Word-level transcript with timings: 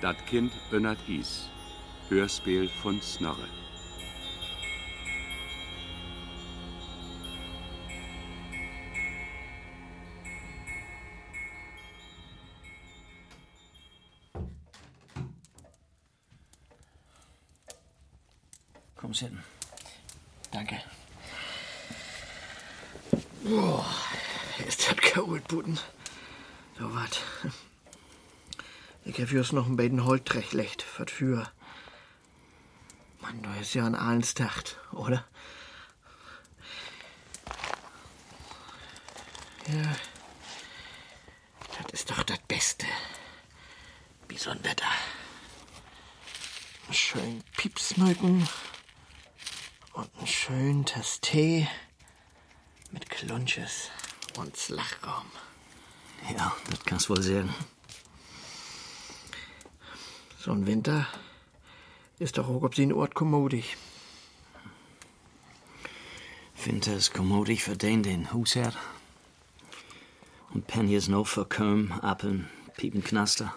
Dat 0.00 0.16
Kind 0.26 0.52
önnert 0.72 0.98
is. 1.08 1.50
Hörspiel 2.08 2.68
von 2.68 3.00
Snorre. 3.02 3.48
Komm 18.96 19.14
sitzen. 19.14 19.44
Danke. 20.50 20.80
Oh, 23.44 23.84
ist 24.66 24.88
das 24.88 24.96
kalt, 24.96 25.46
Buten. 25.48 25.78
So 26.78 26.94
wat. 26.94 27.22
Ich 29.04 29.20
hab 29.20 29.30
just 29.30 29.52
noch 29.52 29.66
ein 29.66 29.76
beiden 29.76 30.04
Holtrecht 30.04 30.52
lecht, 30.52 30.84
wat 30.98 31.10
für. 31.10 31.50
Mann, 33.20 33.42
du 33.42 33.50
ist 33.60 33.74
ja 33.74 33.86
allens 33.86 34.34
Tacht, 34.34 34.78
oder? 34.92 35.24
Ja. 39.68 39.96
Das 41.82 41.92
ist 41.92 42.10
doch 42.10 42.22
das 42.24 42.38
Beste. 42.46 42.86
Wie 44.28 44.36
so 44.36 44.50
ein 44.50 44.62
Wetter. 44.64 44.86
Schön 46.90 47.42
Piepsmücken 47.56 48.48
und 49.92 50.10
einen 50.18 50.26
schönen 50.26 50.84
Tass 50.84 51.20
Tee 51.20 51.68
mit 52.90 53.08
Klunches 53.08 53.90
und 54.36 54.56
Slachraum. 54.56 55.26
Ja, 56.36 56.54
das 56.68 56.84
kannst 56.84 57.08
wohl 57.08 57.22
sehen. 57.22 57.54
So 60.42 60.52
ein 60.52 60.66
Winter 60.66 61.06
ist 62.18 62.38
doch 62.38 62.48
auch 62.48 62.62
ob 62.62 62.74
sie 62.74 62.84
in 62.84 62.94
Ort 62.94 63.14
kommodig. 63.14 63.76
Winter 66.64 66.96
ist 66.96 67.12
kommodig 67.12 67.62
für 67.62 67.76
den, 67.76 68.02
den 68.02 68.32
Hus 68.32 68.56
hat. 68.56 68.74
Und 70.54 70.66
Penny 70.66 70.94
ist 70.94 71.08
noch 71.08 71.26
für 71.26 71.44
Köm, 71.44 71.92
Appeln, 71.92 72.48
Piepenknaster. 72.78 73.54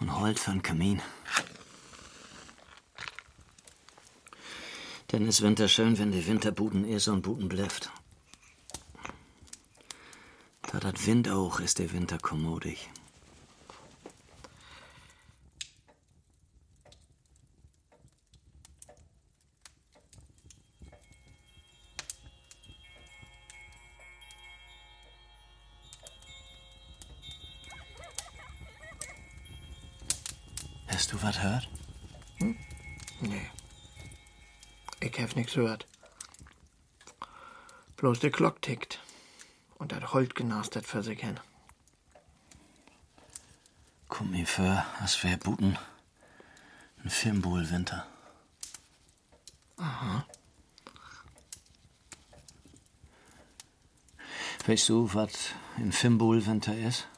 Und 0.00 0.18
Holt 0.18 0.38
für 0.38 0.52
den 0.52 0.62
Kamin. 0.62 1.02
Denn 5.12 5.26
ist 5.26 5.42
Winter 5.42 5.68
schön, 5.68 5.98
wenn 5.98 6.12
die 6.12 6.26
Winterbuden 6.26 6.86
ist 6.86 7.08
und 7.08 7.20
Buten 7.20 7.50
bleibt. 7.50 7.90
Da 10.72 10.80
dat 10.80 11.06
Wind 11.06 11.28
auch 11.28 11.60
ist 11.60 11.78
der 11.78 11.92
Winter 11.92 12.16
kommodig. 12.16 12.88
Was 31.40 31.42
hört? 31.42 31.68
Nee. 33.20 33.50
Ich 35.00 35.20
hab 35.20 35.36
nix 35.36 35.54
gehört. 35.54 35.86
Bloß 37.96 38.20
der 38.20 38.30
Glock 38.30 38.62
tickt. 38.62 39.00
Und 39.78 39.92
dat 39.92 40.12
Holt 40.12 40.34
genastet 40.34 40.86
für 40.86 41.02
sich 41.02 41.20
hin. 41.20 41.40
Kommt 44.08 44.32
mir 44.32 44.46
vor, 44.46 44.84
als 45.00 45.22
wär 45.24 45.36
Buten 45.36 45.78
ein 47.02 47.10
Filmbuhl-Winter. 47.10 48.06
Aha. 49.78 50.26
Weißt 54.66 54.88
du, 54.90 55.14
was 55.14 55.54
ein 55.78 55.92
Filmbuhl-Winter 55.92 56.76
ist? 56.76 57.08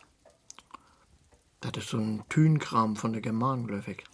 Das 1.60 1.72
ist 1.76 1.88
so 1.90 1.98
ein 1.98 2.24
Tünkram 2.28 2.96
von 2.96 3.12
der 3.12 3.22
Germanen, 3.22 3.66
glaub 3.66 3.88
ich. 3.88 4.04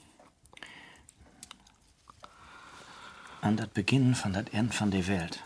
An 3.40 3.56
dat 3.56 3.72
Beginn 3.72 4.14
von 4.14 4.32
dat 4.32 4.48
End 4.52 4.74
von 4.74 4.90
der 4.90 5.06
Welt. 5.06 5.42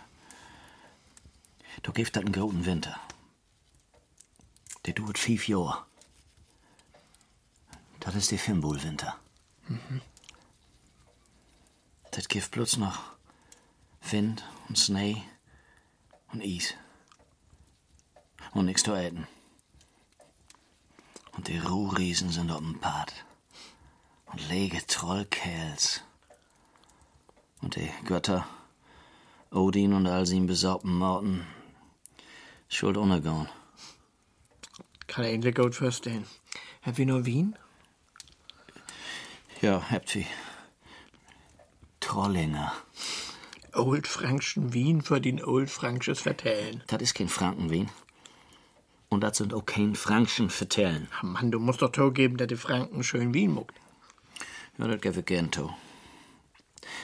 Du 1.83 1.93
gibst 1.93 2.17
dat 2.17 2.25
einen 2.25 2.33
großen 2.33 2.65
Winter. 2.65 2.99
Der 4.87 4.95
dauert 4.95 5.19
fünf 5.19 5.49
Jahre. 5.49 5.85
Das 8.01 8.15
ist 8.15 8.31
der 8.31 8.39
Filmbuhl-Winter. 8.39 9.17
Das 12.11 12.29
gibt 12.29 12.51
bloß 12.51 12.79
noch 12.79 13.13
Wind 14.11 14.43
und 14.69 14.79
Schnee 14.79 15.23
und 16.33 16.43
Eis. 16.43 16.75
Und 18.53 18.67
nichts 18.67 18.83
zu 18.83 18.93
essen. 18.95 19.27
Und 21.33 21.49
die 21.49 21.59
Ruhriesen 21.59 22.31
sind 22.31 22.51
auf 22.51 22.59
dem 22.59 22.81
Pad. 22.81 23.13
Und 24.27 24.49
lege 24.49 24.85
Trollkerls. 24.87 26.03
Und 27.63 27.77
die 27.77 27.91
Götter, 28.05 28.47
Odin 29.51 29.93
und 29.93 30.07
all 30.07 30.27
sie 30.27 30.41
besaubten 30.41 30.99
Morten, 30.99 31.47
schuld 32.69 32.97
untergehen. 32.97 33.49
Kann 35.07 35.25
ich 35.25 35.33
eigentlich 35.33 35.55
gut 35.55 35.75
verstehen. 35.75 36.25
Hab 36.83 36.99
wir 36.99 37.07
nur 37.07 37.25
Wien? 37.25 37.57
Ja, 39.61 39.91
habt 39.91 40.15
wie 40.17 40.27
Trollinger. 42.01 42.73
Old 43.75 44.07
Frankschen 44.07 44.75
Wien 44.75 45.03
für 45.03 45.21
den 45.21 45.43
Old 45.43 45.71
Franksches 45.71 46.21
Vertellen. 46.21 46.83
Das 46.89 47.01
ist 47.01 47.15
kein 47.15 47.29
Frankenwien. 47.29 47.89
Und 49.09 49.21
das 49.21 49.37
sind 49.37 49.55
auch 49.55 49.65
kein 49.65 49.95
Frankschen 49.95 50.51
Vertellen. 50.51 51.09
Mann, 51.23 51.51
du 51.51 51.61
musst 51.61 51.81
doch 51.81 51.93
zugeben, 51.93 52.37
dass 52.39 52.49
die 52.49 52.57
Franken 52.57 53.03
schön 53.05 53.33
Wien 53.33 53.53
muckt. 53.53 53.79
Ja, 54.79 54.89
das 54.89 55.01
gebe 55.01 55.21
ich 55.21 55.27
gern 55.27 55.51
to. 55.51 55.73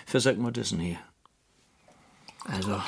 Versag 0.09 0.39
mal 0.39 0.53
diesen 0.53 0.81
hier. 0.81 0.97
Also, 2.47 2.81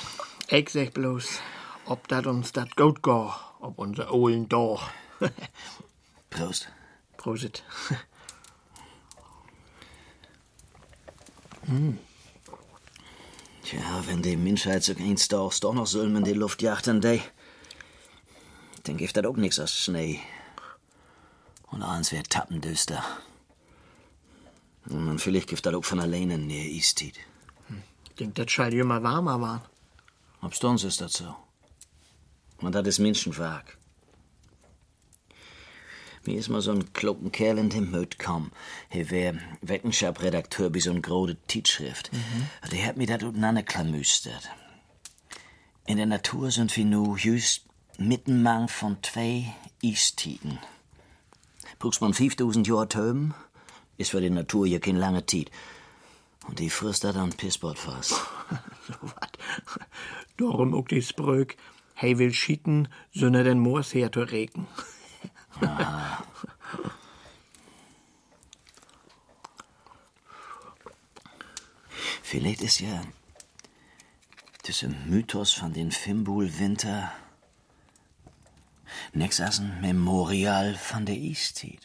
ich 0.48 0.70
sag 0.70 0.94
bloß, 0.94 1.40
ob 1.84 2.08
dat 2.08 2.26
uns 2.26 2.52
dat 2.52 2.76
gut 2.76 3.02
go, 3.02 3.34
ob 3.60 3.78
unser 3.78 4.10
Ohlen 4.10 4.48
doch. 4.48 4.88
Prost. 6.30 6.70
Prosit. 7.18 7.62
Tja, 13.64 14.02
wenn 14.06 14.22
die 14.22 14.38
Menschheit 14.38 14.82
so 14.82 14.94
eins 14.94 15.28
doch 15.28 15.52
doch 15.60 15.74
noch 15.74 15.86
sollen 15.86 16.16
in 16.16 16.24
die 16.24 16.32
Luft 16.32 16.62
jachten, 16.62 17.02
die, 17.02 17.20
dann 18.84 18.96
gibt 18.96 19.14
das 19.14 19.26
auch 19.26 19.36
nix 19.36 19.58
als 19.58 19.76
Schnee. 19.76 20.20
Und 21.70 21.82
eins 21.82 22.12
wird 22.12 22.30
tappendüster. 22.30 23.04
Und 24.86 25.06
dann 25.06 25.18
vielleicht 25.18 25.48
gibt 25.48 25.64
das 25.64 25.74
auch 25.74 25.84
von 25.84 26.00
alleine 26.00 26.34
in 26.34 26.48
der 26.48 26.64
Eistid. 26.64 27.16
Ich 28.04 28.14
denk, 28.16 28.34
das 28.34 28.50
scheint 28.50 28.74
immer 28.74 29.02
warmer 29.02 29.40
waren. 29.40 29.62
Ob 30.42 30.64
uns 30.64 30.84
ist 30.84 31.00
das 31.00 31.12
so. 31.14 31.34
Und 32.58 32.74
das 32.74 32.86
ist 32.86 32.98
Menschenwerk. 32.98 33.76
Mir 36.24 36.38
ist 36.38 36.50
mal 36.50 36.60
so 36.60 36.72
ein 36.72 36.92
kloppen 36.92 37.32
Kerl 37.32 37.58
in 37.58 37.70
den 37.70 37.90
Mut 37.90 38.18
gekommen. 38.18 38.52
Er 38.90 39.10
wär 39.10 39.38
Wettenschab-Redakteur 39.62 40.68
bei 40.68 40.78
so 40.78 40.90
einer 40.90 41.00
großen 41.00 41.38
Tischschrift. 41.46 42.10
Und 42.62 42.72
Der 42.72 42.86
hat 42.86 42.98
mir 42.98 43.06
das 43.06 43.22
auseinander 43.24 43.62
klamüstert. 43.62 44.50
In 45.86 45.96
der 45.96 46.06
Natur 46.06 46.50
sind 46.50 46.76
wir 46.76 46.84
nur 46.84 47.16
just 47.16 47.64
mittenmang 47.96 48.68
von 48.68 48.98
zwei 49.02 49.54
Eistiden. 49.82 50.58
Brauchst 51.78 52.02
man 52.02 52.12
5000 52.12 52.68
Jahre 52.68 52.88
Tömen, 52.88 53.34
ist 54.00 54.10
für 54.12 54.20
die 54.22 54.30
Natur 54.30 54.66
ja 54.66 54.78
kein 54.78 54.96
lange 54.96 55.26
Zeit. 55.26 55.50
Und 56.48 56.58
die 56.58 56.70
frisst 56.70 57.04
das 57.04 57.16
an 57.16 57.34
Pissbord 57.34 57.78
fast. 57.78 58.10
so 58.86 58.94
wat. 59.02 59.36
Darum 60.38 60.74
auch 60.74 60.88
die 60.88 61.02
Sprüch, 61.02 61.58
hey 61.94 62.18
will 62.18 62.32
schieten, 62.32 62.88
sünne 63.12 63.44
den 63.44 63.58
Moors 63.58 63.92
her 63.92 64.10
zu 64.10 64.20
regen. 64.22 64.66
Vielleicht 72.22 72.62
ist 72.62 72.80
ja 72.80 73.02
dieser 74.66 74.88
Mythos 74.88 75.52
von 75.52 75.74
den 75.74 75.90
Fimbul-Winter 75.90 77.12
nix 79.12 79.40
als 79.40 79.58
ein 79.58 79.80
Memorial 79.82 80.74
von 80.76 81.04
der 81.04 81.16
Eistid. 81.16 81.80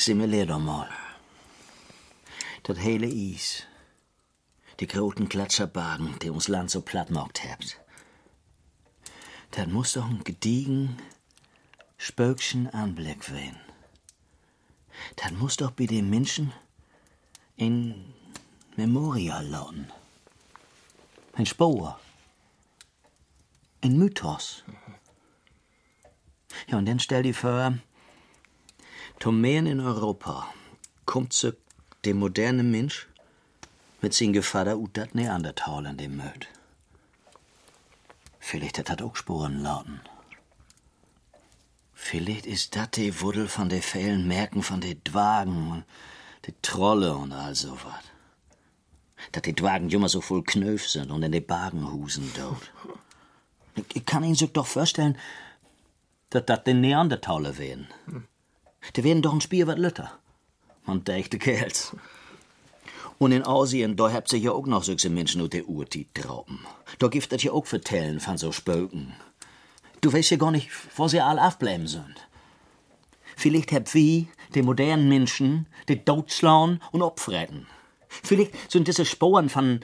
Simuleer 0.00 0.46
doch 0.46 0.58
mal. 0.58 0.88
Dat 2.62 2.78
hele 2.78 3.06
Eis 3.06 3.64
Die 4.78 4.86
großen 4.86 5.28
Gletscherbergen, 5.28 6.18
die 6.20 6.30
uns 6.30 6.48
Land 6.48 6.70
so 6.70 6.80
platt 6.80 7.10
macht 7.10 7.44
habt. 7.44 7.78
Das 9.50 9.66
muss 9.66 9.92
doch 9.92 10.06
ein 10.06 10.24
gediegen, 10.24 10.96
spökschen 11.98 12.68
Anblick 12.68 13.30
werden. 13.30 13.60
Das 15.16 15.32
muss 15.32 15.58
doch 15.58 15.72
bei 15.72 15.84
den 15.84 16.08
Menschen 16.08 16.54
in 17.56 18.14
Memorial 18.76 19.46
lauten. 19.46 19.92
Ein 21.34 21.44
Spur. 21.44 22.00
Ein 23.82 23.98
Mythos. 23.98 24.64
Ja, 26.68 26.78
und 26.78 26.86
dann 26.86 27.00
stell 27.00 27.22
dir 27.22 27.34
vor, 27.34 27.74
Tomäen 29.20 29.66
in 29.66 29.80
Europa 29.80 30.46
kommt 31.04 31.34
zu 31.34 31.54
dem 32.06 32.16
modernen 32.20 32.70
Mensch 32.70 33.06
mit 34.00 34.14
sin 34.14 34.32
Gevader 34.32 34.78
ut 34.78 34.96
dat 34.96 35.14
Neandertal 35.14 35.84
in 35.84 35.98
dem 35.98 36.16
Möd. 36.16 36.48
Vielleicht 38.38 38.78
hat 38.78 38.88
dat 38.88 39.02
auch 39.02 39.16
Spuren 39.16 39.62
lauten. 39.62 40.00
Vielleicht 41.92 42.46
ist 42.46 42.74
dat 42.76 42.96
die 42.96 43.20
Wuddel 43.20 43.46
von 43.48 43.68
de 43.68 43.82
fehlen 43.82 44.26
Merken 44.26 44.62
von 44.62 44.80
de 44.80 44.94
Dwagen 44.94 45.70
und 45.70 45.84
de 46.46 46.54
Trolle 46.62 47.14
und 47.14 47.32
all 47.32 47.54
so 47.54 47.72
wat. 47.72 48.06
Dat 49.32 49.44
die 49.44 49.54
Dwagen 49.54 49.90
immer 49.90 50.08
so 50.08 50.22
voll 50.22 50.44
Knöf 50.44 50.88
sind 50.88 51.10
und 51.10 51.22
in 51.22 51.32
de 51.32 51.42
Bagenhusen 51.42 52.32
dort. 52.34 52.72
Ich, 53.74 53.84
ich 53.96 54.06
kann 54.06 54.24
Ihnen 54.24 54.34
sich 54.34 54.50
doch 54.50 54.66
vorstellen, 54.66 55.18
dass 56.30 56.46
dat 56.46 56.66
de 56.66 56.72
Neandertaler 56.72 57.58
wären. 57.58 57.86
Die 58.96 59.04
wären 59.04 59.22
doch 59.22 59.32
ein 59.32 59.40
Spiel 59.40 59.66
wat 59.66 59.78
Lütter. 59.78 60.18
Und 60.86 61.08
de 61.08 61.16
echte 61.16 61.38
Kerls. 61.38 61.94
Und 63.18 63.32
in 63.32 63.46
Asien, 63.46 63.96
da 63.96 64.10
habt 64.10 64.28
sich 64.28 64.42
ja 64.42 64.52
auch 64.52 64.66
noch 64.66 64.82
solche 64.82 65.10
Menschen 65.10 65.42
und 65.42 65.52
der 65.52 65.68
Urtit 65.68 66.14
trauben. 66.14 66.60
Da 66.98 67.08
gibt 67.08 67.30
es 67.32 67.42
ja 67.42 67.52
auch 67.52 67.66
vertellen 67.66 68.18
von 68.18 68.38
so 68.38 68.50
Spöken. 68.50 69.14
Du 70.00 70.12
weißt 70.12 70.30
ja 70.30 70.36
gar 70.38 70.50
nicht, 70.50 70.70
wo 70.96 71.06
sie 71.06 71.20
all 71.20 71.38
aufbleiben 71.38 71.86
sind. 71.86 72.26
Vielleicht 73.36 73.72
habt 73.72 73.94
wir, 73.94 74.26
die 74.54 74.62
modernen 74.62 75.08
Menschen, 75.08 75.66
die 75.88 76.02
Totschlauen 76.02 76.82
und 76.92 77.02
Opfretten. 77.02 77.66
Vielleicht 78.08 78.70
sind 78.70 78.88
diese 78.88 79.04
Sporen 79.04 79.48
von 79.48 79.80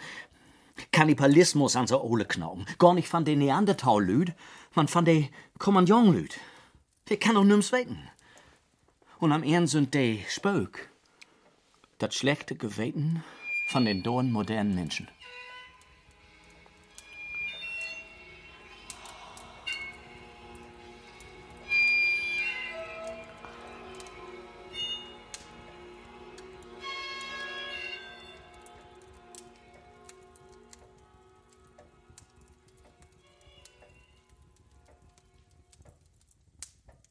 Kannibalismus 0.90 1.76
an 1.76 1.86
so 1.86 2.02
Ole 2.02 2.24
Knauben. 2.24 2.66
Gar 2.78 2.94
nicht 2.94 3.08
von 3.08 3.24
den 3.24 3.38
Neandertal-Lüd, 3.40 4.32
man 4.74 4.88
von 4.88 5.04
den 5.04 5.28
Kommandant-Lüd. 5.58 6.38
Der 7.08 7.18
kann 7.18 7.36
auch 7.36 7.44
nimm's 7.44 7.72
wetten. 7.72 8.08
Und 9.18 9.32
am 9.32 9.42
sind 9.66 9.94
die 9.94 10.22
Spök. 10.28 10.90
Das 11.98 12.14
schlechte 12.14 12.54
Geweten 12.54 13.24
von 13.68 13.86
den 13.86 14.02
dohen 14.02 14.30
modernen 14.30 14.74
Menschen. 14.74 15.08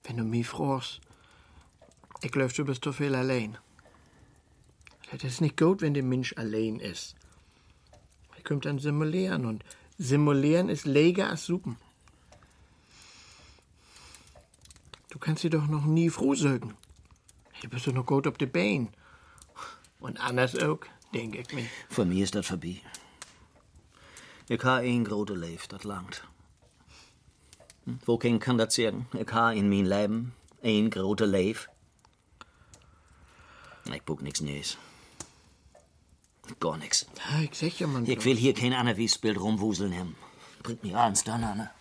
Wenn 0.04 0.18
du 0.18 0.24
mich 0.24 0.46
fragst, 0.46 1.02
ich 2.22 2.32
glaube, 2.32 2.54
du 2.54 2.66
bist 2.66 2.84
zu 2.84 2.94
viel 2.94 3.16
allein. 3.16 3.58
Das 5.12 5.24
ist 5.24 5.42
nicht 5.42 5.58
gut, 5.58 5.82
wenn 5.82 5.94
der 5.94 6.04
Mensch 6.04 6.34
allein 6.38 6.80
ist. 6.80 7.16
Er 8.36 8.44
kommt 8.44 8.66
dann 8.66 8.80
simulieren 8.80 9.46
und 9.46 9.64
simulieren 9.98 10.70
ist 10.70 10.86
leger 10.86 11.30
als 11.30 11.46
Suppen. 11.46 11.78
Du 15.10 15.20
kannst 15.20 15.44
sie 15.44 15.50
doch 15.50 15.68
noch 15.68 15.86
nie 15.86 16.10
froh 16.10 16.36
sagen. 16.36 16.76
Du 17.62 17.70
bist 17.70 17.88
doch 17.88 17.94
noch 17.94 18.06
gut 18.06 18.28
auf 18.28 18.38
die 18.38 18.46
Beine. 18.46 18.90
Und 20.00 20.20
anders 20.20 20.58
auch, 20.60 20.80
denke 21.14 21.40
ich 21.40 21.54
mir. 21.54 21.66
Für 21.90 22.06
mich 22.06 22.20
ist 22.20 22.36
das 22.36 22.48
vorbei. 22.48 22.82
Ich 24.50 24.64
ha 24.64 24.76
ein 24.76 25.06
grote 25.06 25.34
Leif, 25.34 25.68
das 25.68 25.84
langt. 25.84 26.28
Hm? 27.86 28.00
Wohin 28.06 28.40
kann 28.40 28.58
das 28.58 28.76
sagen? 28.76 29.08
Ich 29.14 29.32
ha 29.32 29.52
in 29.52 29.70
mein 29.70 29.86
Leben 29.86 30.34
ein 30.62 30.90
grote 30.90 31.26
Leif. 31.26 31.70
Ich 33.94 34.04
buck 34.04 34.22
nix 34.22 34.42
Neues. 34.42 34.78
Gar. 36.60 36.78
Ja, 36.80 37.42
ich 37.42 37.58
sag 37.58 37.80
ja, 37.80 37.88
man. 37.88 38.06
Ich 38.06 38.24
will 38.24 38.38
hier 38.38 38.54
kein 38.54 38.74
Anna-Wiesbild 38.74 39.40
rumwuseln 39.40 39.98
haben. 39.98 40.16
Bringt 40.62 40.84
mich 40.84 40.96
abends 40.96 41.24
dann, 41.24 41.44
Anna. 41.44 41.72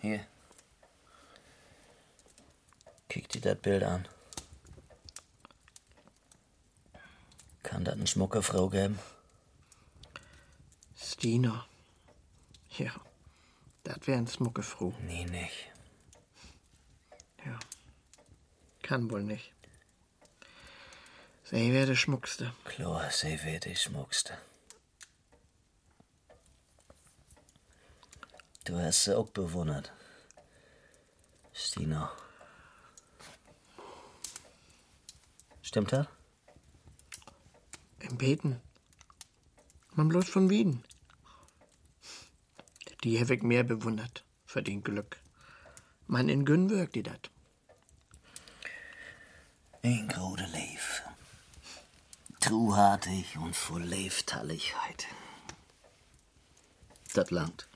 Hier. 0.00 0.26
Kick 3.08 3.28
dir 3.28 3.40
das 3.40 3.58
Bild 3.58 3.82
an. 3.82 4.08
Kann 7.62 7.84
das 7.84 7.94
eine 7.94 8.06
schmucke 8.06 8.42
Frau 8.42 8.68
geben? 8.68 8.98
Stina. 10.96 11.66
Ja, 12.70 12.92
das 13.84 14.06
wär 14.06 14.16
ein 14.16 14.26
smucke 14.26 14.62
Frau. 14.62 14.94
Nee, 15.02 15.24
nicht. 15.26 15.70
Ja. 17.44 17.58
Kann 18.82 19.10
wohl 19.10 19.22
nicht. 19.22 19.52
Sie 21.44 21.72
wär 21.72 21.86
der 21.86 21.96
Schmuckste. 21.96 22.52
Klar, 22.64 23.10
sie 23.10 23.42
wird 23.44 23.64
die 23.64 23.76
schmuckste. 23.76 24.38
Du 28.64 28.78
hast 28.78 29.04
sie 29.04 29.16
auch 29.16 29.28
bewundert. 29.30 29.92
Stina. 31.52 32.12
Stimmt 35.62 35.92
das? 35.92 36.06
Im 37.98 38.18
Beten. 38.18 38.60
Man 39.94 40.08
bloß 40.08 40.28
von 40.28 40.48
Wien. 40.48 40.84
Die 43.02 43.20
hab 43.20 43.30
ich 43.30 43.42
mehr 43.42 43.64
bewundert, 43.64 44.24
für 44.46 44.62
den 44.62 44.84
Glück. 44.84 45.20
Man 46.06 46.28
in 46.28 46.44
Günn 46.44 46.70
wirkt 46.70 46.94
die 46.94 47.02
dat. 47.02 47.31
Ein 49.84 50.06
grode 50.06 50.46
Leif. 50.52 51.02
Truhartig 52.38 53.36
und 53.36 53.56
voll 53.56 53.82
Leiftalligkeit. 53.82 55.08
Das 57.14 57.32
langt. 57.32 57.66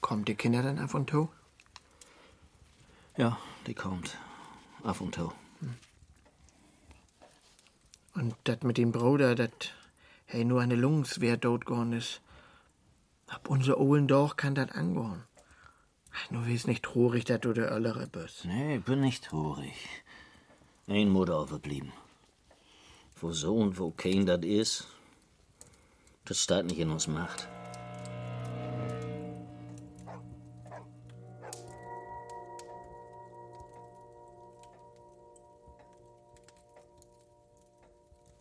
Kommt 0.00 0.28
die 0.28 0.34
Kinder 0.34 0.62
dann 0.62 0.78
auf 0.78 0.94
und 0.94 1.10
zu? 1.10 1.30
Ja, 3.18 3.38
die 3.66 3.74
kommt. 3.74 4.16
Auf 4.84 5.02
und 5.02 5.14
zu. 5.14 5.30
Und 8.14 8.34
dat 8.44 8.64
mit 8.64 8.78
dem 8.78 8.92
Bruder, 8.92 9.34
dat 9.34 9.74
hey 10.24 10.46
nur 10.46 10.62
eine 10.62 10.74
Lungswehr 10.74 11.36
dort 11.36 11.66
gorn 11.66 11.92
ist. 11.92 12.22
Ab 13.26 13.50
unser 13.50 13.78
Ohlen 13.78 14.08
doch 14.08 14.36
kann 14.36 14.54
dat 14.54 14.72
angorn. 14.72 15.24
Nur 16.30 16.46
wie's 16.46 16.66
nicht 16.66 16.82
trurig, 16.82 17.24
dat 17.24 17.44
du 17.44 17.52
der 17.52 17.70
Öllere 17.70 18.06
bist. 18.06 18.44
Nee, 18.44 18.76
ich 18.76 18.84
bin 18.84 19.00
nicht 19.00 19.24
traurig. 19.24 19.74
Ein 20.86 21.08
Mutter 21.10 21.40
overblieben. 21.40 21.92
Wo 23.20 23.32
so 23.32 23.56
und 23.56 23.78
wo 23.78 23.90
kein 23.90 24.26
dat 24.26 24.44
is, 24.44 24.86
das 26.24 26.42
steht 26.42 26.66
nicht 26.66 26.78
in 26.78 26.90
uns 26.90 27.06
Macht. 27.06 27.48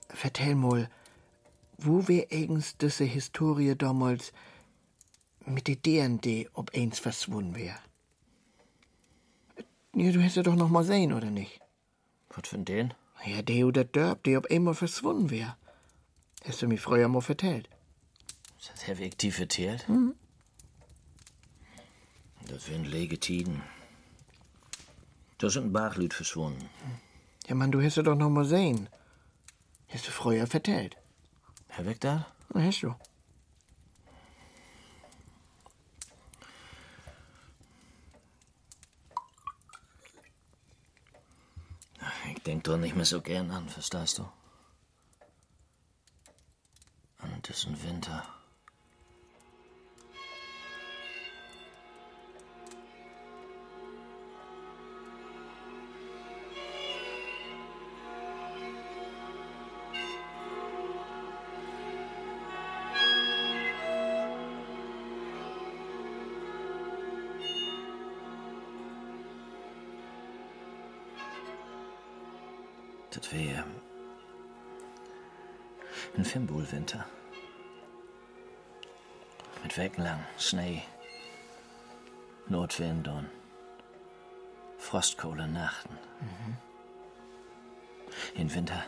Vertell 0.10 0.56
mal, 0.56 0.88
wo 1.78 2.08
wär 2.08 2.28
eigens 2.32 2.78
diese 2.78 3.06
Historie 3.06 3.76
damals 3.76 4.34
mit 5.46 5.68
de 5.68 5.76
DND 5.76 6.50
ob 6.54 6.72
eins 6.76 7.00
verschwunden 7.00 7.56
wär? 7.56 7.80
Ja, 9.94 10.12
du 10.12 10.20
hättest 10.20 10.38
ja 10.38 10.44
doch 10.44 10.56
noch 10.56 10.70
mal 10.70 10.84
sehen, 10.84 11.14
oder 11.14 11.30
nicht? 11.30 11.60
Was 12.30 12.50
für 12.50 12.58
den? 12.58 12.94
Ja, 13.26 13.42
der 13.42 13.68
oder 13.68 13.84
Dörp, 13.84 14.24
der 14.24 14.38
ob 14.40 14.50
einmal 14.50 14.74
verschwunden 14.74 15.30
wär. 15.30 15.58
Hast 16.46 16.62
du 16.62 16.68
mir 16.68 16.78
früher 16.78 17.08
mal 17.08 17.22
vertellt? 17.22 17.70
Das 18.68 18.88
hab 18.88 19.00
ich 19.00 19.16
tief 19.18 19.40
erzählt? 19.40 19.86
Das 22.48 22.66
sind 22.66 22.86
lege 22.86 23.20
Tiden. 23.20 23.62
Da 25.38 25.50
sind 25.50 25.66
ein 25.66 25.74
Bachlüt 25.74 26.14
verschwunden. 26.14 26.70
Ja, 27.48 27.56
Mann, 27.56 27.72
du 27.72 27.80
hättest 27.80 27.98
ja 27.98 28.04
doch 28.04 28.16
noch 28.16 28.30
mal 28.30 28.46
sehen. 28.46 28.90
Hast 29.90 30.08
du 30.08 30.12
früher 30.12 30.48
vertellt? 30.48 30.96
Herr 31.68 31.86
weg 31.86 32.00
da? 32.00 32.28
Na, 32.54 32.64
hast 32.64 32.82
du. 32.82 32.96
Denk 42.46 42.64
doch 42.64 42.78
nicht 42.78 42.96
mehr 42.96 43.06
so 43.06 43.22
gern 43.22 43.52
an, 43.52 43.70
verstehst 43.70 44.20
du? 44.20 44.28
An 47.18 47.42
diesen 47.48 47.82
Winter. 47.84 48.26
Fimbulwinter. 76.72 77.06
Mit 79.62 79.78
wochenlang 79.78 80.26
Schnee, 80.38 80.82
Nordwind 82.48 83.08
und 83.08 83.30
Frostkohle 84.78 85.48
Nachten. 85.48 85.98
Mhm. 86.22 86.58
In 88.36 88.54
Winter, 88.54 88.84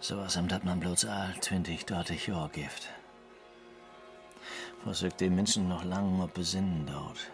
so 0.00 0.16
was 0.16 0.36
am 0.36 0.48
dat 0.48 0.64
man 0.64 0.80
bloß 0.80 1.04
all 1.04 1.34
20, 1.40 1.84
30 1.84 2.26
Jahre 2.26 2.48
gibt. 2.48 2.88
Was 4.84 5.04
die 5.20 5.30
Menschen 5.30 5.68
noch 5.68 5.84
lang 5.84 6.16
mal 6.16 6.28
besinnen 6.28 6.86
dort. 6.86 7.30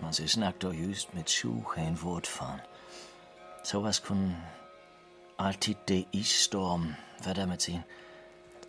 Man 0.00 0.12
sie 0.12 0.28
snackt 0.28 0.62
doch 0.62 0.72
just 0.72 1.12
mit 1.14 1.28
Schuh 1.28 1.62
kein 1.62 2.00
Wort 2.02 2.26
fahren. 2.26 2.62
Sowas 3.64 4.02
kun 4.02 4.36
alltid 5.36 5.88
de 5.88 6.06
Isstorm 6.12 6.96
mit 7.46 7.60
sin 7.60 7.84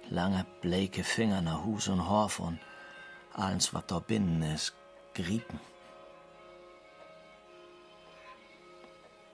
lange, 0.10 0.46
bleike 0.62 1.04
Finger 1.04 1.42
nach 1.42 1.64
Hus 1.64 1.88
und 1.88 2.08
Haar 2.08 2.30
von 2.30 2.60
alles, 3.34 3.74
was 3.74 3.86
da 3.88 4.00
binnen 4.00 4.42
ist, 4.42 4.74
grieben. 5.14 5.60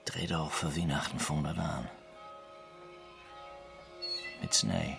Dreht 0.04 0.32
auch 0.32 0.52
für 0.52 0.74
Weihnachten 0.76 1.18
von 1.18 1.42
der 1.42 1.58
an. 1.58 1.90
Mit 4.40 4.54
Schnee. 4.54 4.98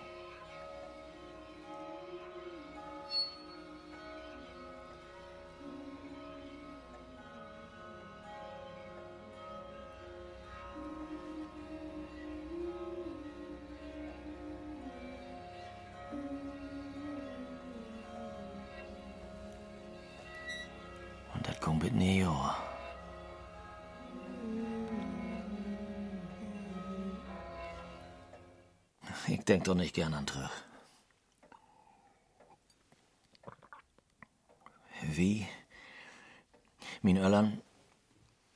Denk 29.50 29.63
doch 29.63 29.75
nicht 29.75 29.96
gern 29.96 30.13
an 30.13 30.27
Trüch. 30.27 30.50
Wie? 35.01 35.48
Mein 37.01 37.18
Öllern, 37.18 37.62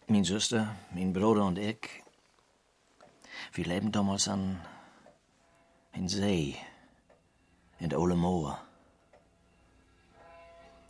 mein 0.08 0.24
Süster, 0.24 0.76
mein 0.92 1.14
Bruder 1.14 1.46
und 1.46 1.58
ich, 1.58 1.90
wir 3.54 3.66
leben 3.66 3.92
damals 3.92 4.28
an 4.28 4.62
in 5.94 6.08
See, 6.08 6.58
in 7.80 7.90
der 7.90 8.00
Ole 8.00 8.16
Moor. 8.16 8.60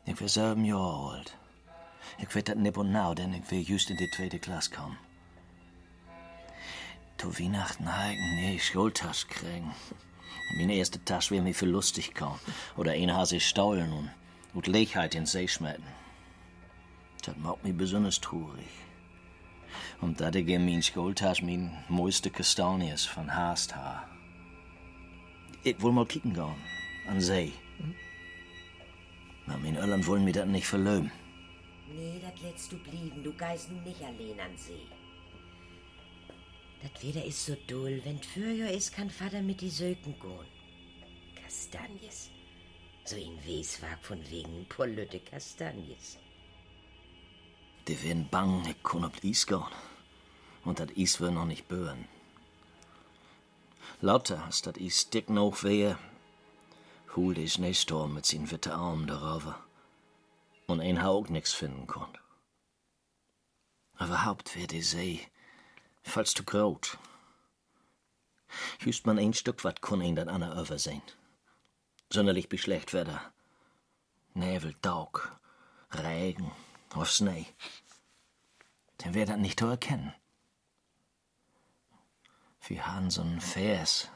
Ich 0.06 0.20
war 0.20 0.28
sieben 0.28 0.66
Jahre 0.66 1.12
alt. 1.12 1.38
Ich 2.18 2.34
weet 2.36 2.50
dat 2.50 2.58
nip 2.58 2.78
und 2.78 2.92
nou, 2.92 3.14
denn 3.14 3.34
ich 3.34 3.50
will 3.50 3.62
just 3.62 3.90
in 3.90 3.98
die 3.98 4.10
tweede 4.10 4.40
Klasse 4.40 4.72
kommen. 4.72 4.98
Zu 7.24 7.40
Weihnachten 7.40 7.88
heigen, 7.98 8.36
nee, 8.36 8.60
Schultasch 8.60 9.30
kriegen. 9.30 9.72
Meine 10.58 10.76
erste 10.76 11.02
Tasche 11.06 11.34
wär 11.34 11.42
mir 11.42 11.56
für 11.56 11.66
lustig 11.66 12.14
kaum. 12.14 12.38
Oder 12.76 12.92
eine 12.92 13.16
Hase 13.16 13.40
staulen 13.40 13.94
und, 13.94 14.10
und 14.54 14.68
Legheit 14.68 15.16
in 15.16 15.26
See 15.26 15.48
schmetten. 15.48 15.86
Das 17.24 17.38
macht 17.38 17.64
mich 17.64 17.78
besonders 17.78 18.20
traurig. 18.20 18.68
Und 20.02 20.20
da 20.20 20.28
in 20.28 20.66
mein 20.66 20.84
Schultasch 20.84 21.42
mein 21.42 21.72
mooiste 21.88 22.30
Kastanies 22.30 23.06
von 23.06 23.34
Haast 23.34 23.74
ha. 23.74 24.06
Ich 25.64 25.82
will 25.82 25.94
mal 25.94 26.06
kicken 26.06 26.34
gehen, 26.34 26.56
an 27.08 27.22
See. 27.22 27.54
Aber 29.48 29.60
meine 29.60 29.80
Eltern 29.80 30.06
wollen 30.08 30.26
mir 30.26 30.34
das 30.34 30.46
nicht 30.46 30.68
verlöben. 30.68 31.10
Nee, 31.88 32.20
das 32.22 32.42
lässt 32.42 32.70
du 32.70 32.78
blieben. 32.80 33.24
Du 33.24 33.34
geisen 33.34 33.82
nicht 33.86 34.02
allein 34.02 34.42
an 34.42 34.58
See. 34.58 34.90
Das 36.84 37.02
Wetter 37.02 37.24
ist 37.24 37.46
so 37.46 37.56
dull. 37.68 38.02
Wenn 38.04 38.22
Fürjahr 38.22 38.70
ist, 38.70 38.94
kann 38.94 39.10
Vater 39.10 39.42
mit 39.42 39.62
die 39.62 39.70
Söken 39.70 40.20
gehen. 40.20 40.46
Kastanjes. 41.42 42.30
So 43.06 43.16
in 43.16 43.38
Weswag 43.46 44.00
von 44.02 44.20
wegen 44.30 44.66
Pollütte 44.68 45.22
Kastanjes. 45.22 46.18
Die 47.88 48.04
werden 48.04 48.28
bang, 48.30 48.66
ich 48.68 48.84
kann 48.84 49.06
auf 49.06 49.24
Eis 49.24 49.48
gehen. 49.48 49.64
Und 50.66 50.80
das 50.80 50.90
Eis 50.98 51.22
will 51.22 51.32
noch 51.32 51.46
nicht 51.46 51.70
böen. 51.70 52.06
Lauter 54.02 54.44
als 54.44 54.62
das 54.62 54.76
Eis 54.78 55.10
dick 55.10 55.30
noch 55.30 55.64
wehe, 55.64 55.98
hol 57.16 57.34
die 57.34 57.50
Schneesturm 57.50 58.16
mit 58.16 58.26
seinen 58.26 58.52
witte 58.52 58.74
Armen 58.74 59.08
darauf. 59.08 59.56
Und 60.68 60.82
ein 60.82 61.00
auch 61.00 61.30
nix 61.30 61.54
finden 61.54 61.88
konnt. 61.88 62.20
Überhaupt 64.00 64.56
wär 64.58 64.68
die 64.68 64.82
See, 64.82 65.22
falls 66.04 66.34
du 66.34 66.44
graut. 66.44 66.98
Just 68.80 69.06
man 69.06 69.18
ein 69.18 69.34
Stück 69.34 69.64
wat 69.64 69.82
kun 69.82 70.02
ein 70.02 70.16
dat 70.16 70.28
ander 70.28 70.60
übersehen. 70.62 71.02
Sonderlich 72.10 72.50
beschlecht 72.50 72.94
Wetter. 72.94 73.34
Nebel, 74.36 74.76
Daug, 74.82 75.32
Regen, 75.92 76.52
auf 76.94 77.10
Schnee. 77.10 77.48
Den 79.04 79.14
wär 79.14 79.26
dat 79.26 79.40
nicht 79.40 79.60
zu 79.60 79.66
erkennen. 79.66 80.14
Wir 82.68 82.88
haben 82.88 83.10
so 83.10 83.22
einen 83.22 83.42
Vers. 83.42 84.10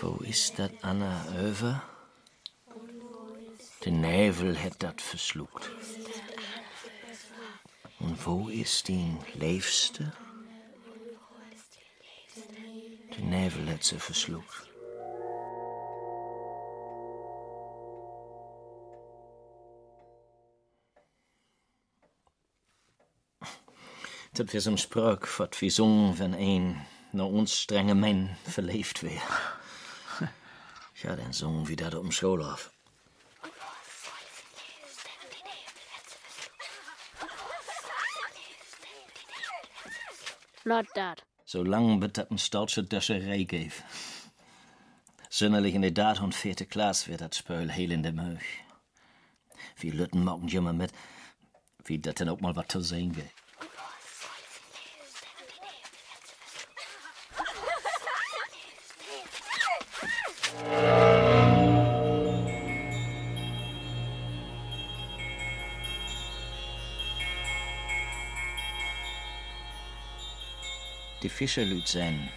Wo 0.00 0.16
ist 0.24 0.58
dat 0.58 0.72
Anna 0.82 1.26
Över? 1.36 1.82
Den 3.84 4.00
Nebel 4.00 4.56
het 4.56 4.82
dat 4.82 5.00
verslugt. 5.00 5.70
Und 8.02 8.26
wo 8.26 8.48
ist 8.48 8.88
die 8.88 9.16
Leefste? 9.34 10.12
Den 13.16 13.28
Nebel 13.30 13.68
het 13.68 13.84
ze 13.84 13.98
verslugt. 13.98 14.68
Dat 24.32 24.52
wär 24.52 24.60
so'n 24.60 24.78
Sprach, 24.78 25.38
wat 25.38 25.60
wir 25.60 25.70
sungen, 25.70 26.18
wenn 26.18 26.34
ein 26.34 26.86
na 27.12 27.24
uns 27.24 27.60
strenge 27.60 27.94
Mann 27.94 28.36
verleeft 28.44 29.02
wär. 29.02 29.22
Ja, 31.02 31.16
dann 31.16 31.32
sungen 31.32 31.68
wir 31.68 31.76
dat 31.76 31.94
um 31.94 32.10
Scholauf. 32.12 32.72
Not 40.64 40.86
dat. 40.94 41.24
Zolang 41.44 42.02
het 42.02 42.14
dat 42.14 42.90
Döscherei 42.90 43.44
geef. 43.48 43.82
Sonderlich 45.28 45.74
in 45.74 45.80
de 45.80 45.92
daad 45.92 46.20
und 46.20 46.34
vierte 46.34 46.66
Klasse 46.66 47.08
wird 47.08 47.20
dat 47.20 47.34
Spöl 47.34 47.70
heel 47.70 47.90
in 47.90 48.02
de 48.02 48.12
Möch. 48.12 48.62
Wie 49.76 49.90
Lütten 49.90 50.24
mocken 50.24 50.48
jummer 50.48 50.72
mit, 50.72 50.92
wie 51.84 51.98
dat 51.98 52.18
denn 52.18 52.28
auch 52.28 52.40
mal 52.40 52.54
wat 52.54 52.70
zu 52.70 52.80
sehen 52.80 53.12
geht. 53.12 53.41
Die 71.22 71.28
Fischerlüt 71.28 71.86
sein. 71.86 72.28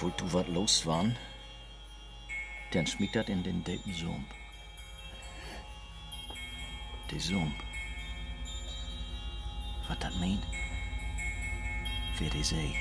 Wo 0.00 0.10
du 0.10 0.32
wat 0.32 0.48
los 0.48 0.86
waren, 0.86 1.16
dann 2.72 2.86
schmiegt 2.86 3.16
dat 3.16 3.28
in 3.28 3.42
den 3.42 3.64
dicken 3.64 3.92
Sump. 3.94 4.34
Die 7.10 7.18
Sump. 7.18 7.54
was 9.88 9.98
dat 9.98 10.14
meint? 10.20 10.44
Für 12.14 12.30
die 12.30 12.44
See. 12.44 12.74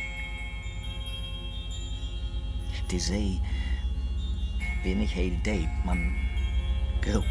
Die 2.91 2.99
See 2.99 3.41
wie 4.83 4.95
nicht 4.95 5.13
heel 5.13 5.35
diep, 5.43 5.69
man 5.83 6.15
groot. 7.01 7.25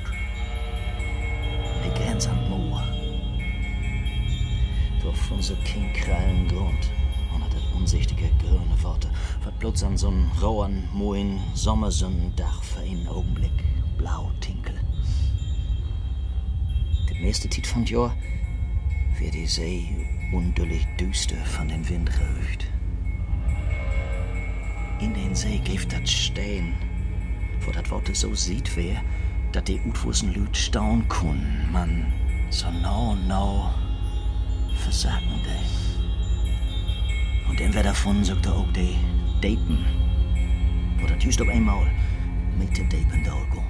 Die 1.84 2.02
Grenze 2.02 2.30
an 2.30 2.50
Moor. 2.50 2.95
Durch 5.06 5.30
unser 5.30 5.54
kindkrallen 5.58 6.48
Grund 6.48 6.90
unter 7.32 7.48
das 7.50 7.62
unsichtige 7.76 8.28
grüne 8.40 8.82
Worte 8.82 9.08
wird 9.44 9.56
plötzlich 9.60 9.88
an 9.88 9.96
so'n 9.96 10.26
rauen, 10.42 10.88
moin 10.92 11.38
Sommersonnendach 11.54 12.64
für 12.64 12.80
einen 12.80 13.06
Augenblick 13.06 13.52
blau 13.98 14.32
tinkel. 14.40 14.74
Die 17.08 17.24
meiste 17.24 17.48
Zeit 17.48 17.68
von 17.68 17.84
Jahr 17.84 18.16
wird 19.20 19.34
die 19.34 19.46
See 19.46 20.08
undullig 20.32 20.84
düster 20.98 21.36
von 21.44 21.68
dem 21.68 21.88
Wind 21.88 22.10
röcht. 22.10 22.66
In 24.98 25.14
den 25.14 25.36
See 25.36 25.58
gibt 25.58 25.92
das 25.92 26.10
Stehen, 26.10 26.74
wo 27.60 27.70
das 27.70 27.88
Worte 27.92 28.12
so 28.12 28.34
sieht 28.34 28.76
wer, 28.76 29.00
dat 29.52 29.68
die 29.68 29.80
Utwussen 29.86 30.34
Lüt 30.34 30.56
staun 30.56 31.06
kun, 31.06 31.46
man 31.70 32.12
so 32.50 32.66
no, 32.82 33.14
no 33.28 33.72
versagen 34.76 35.40
de. 35.44 35.56
Und 37.48 37.74
wer 37.74 37.82
davon 37.82 38.24
sagt 38.24 38.46
er 38.46 38.54
auch 38.54 38.72
die 38.72 38.96
Dapen, 39.40 39.84
wo 40.98 41.06
das 41.06 41.22
just 41.22 41.40
auf 41.40 41.48
einmal 41.48 41.90
mit 42.58 42.76
den 42.76 42.88
Dapen 42.88 43.24
da 43.24 43.32
go. 43.50 43.62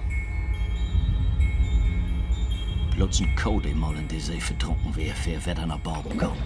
Plötzlich 2.91 3.37
Code 3.37 3.75
mal 3.75 3.95
in 3.97 4.09
die 4.09 4.21
See 4.21 4.41
vertrunken 4.41 4.93
wer, 4.95 5.15
wer 5.25 5.45
wer 5.45 5.55
dann 5.55 5.69
nach 5.69 5.79
Baum 5.81 6.17
kommt. 6.17 6.37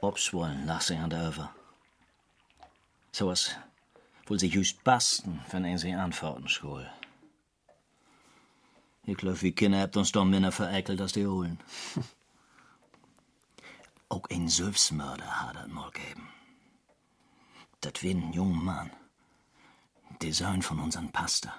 Opschwollen 0.00 0.66
lag 0.66 0.80
sie 0.80 0.96
an 0.96 1.10
der 1.10 1.28
Över. 1.28 1.50
So 3.12 3.28
was 3.28 3.54
wohl 4.26 4.38
sie 4.38 4.48
just 4.48 4.82
basten, 4.84 5.40
wenn 5.50 5.64
er 5.64 5.78
sie 5.78 5.92
antworten 5.92 6.48
schul. 6.48 6.88
Ich 9.04 9.16
glaub, 9.16 9.42
wie 9.42 9.52
Kinder 9.52 9.80
habt 9.80 9.96
uns 9.96 10.12
doch 10.12 10.24
minder 10.24 10.52
vereckelt 10.52 11.00
als 11.00 11.12
die 11.12 11.26
Holen. 11.26 11.58
Auch 14.08 14.28
ein 14.30 14.48
Selbstmörder 14.48 15.24
hat 15.24 15.56
das 15.56 15.68
mal 15.68 15.90
gegeben. 15.90 16.28
Das 17.80 17.94
wie 18.02 18.10
ein 18.10 18.32
junger 18.32 18.62
Mann. 18.62 18.90
Der 20.20 20.32
Sohn 20.32 20.62
von 20.62 20.78
unseren 20.78 21.10
Pastor. 21.10 21.52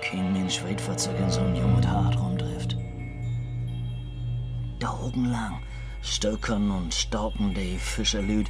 Kein 0.00 0.32
Mensch 0.32 0.60
sich 0.60 1.18
in 1.18 1.30
so 1.30 1.40
einem 1.40 1.56
jungen 1.56 1.86
Hart 1.86 2.16
rumtrifft. 2.18 2.76
Daugenlang 4.78 5.60
stöckern 6.00 6.70
und 6.70 6.94
stauken 6.94 7.52
die 7.52 7.76
Fischerlüd 7.76 8.48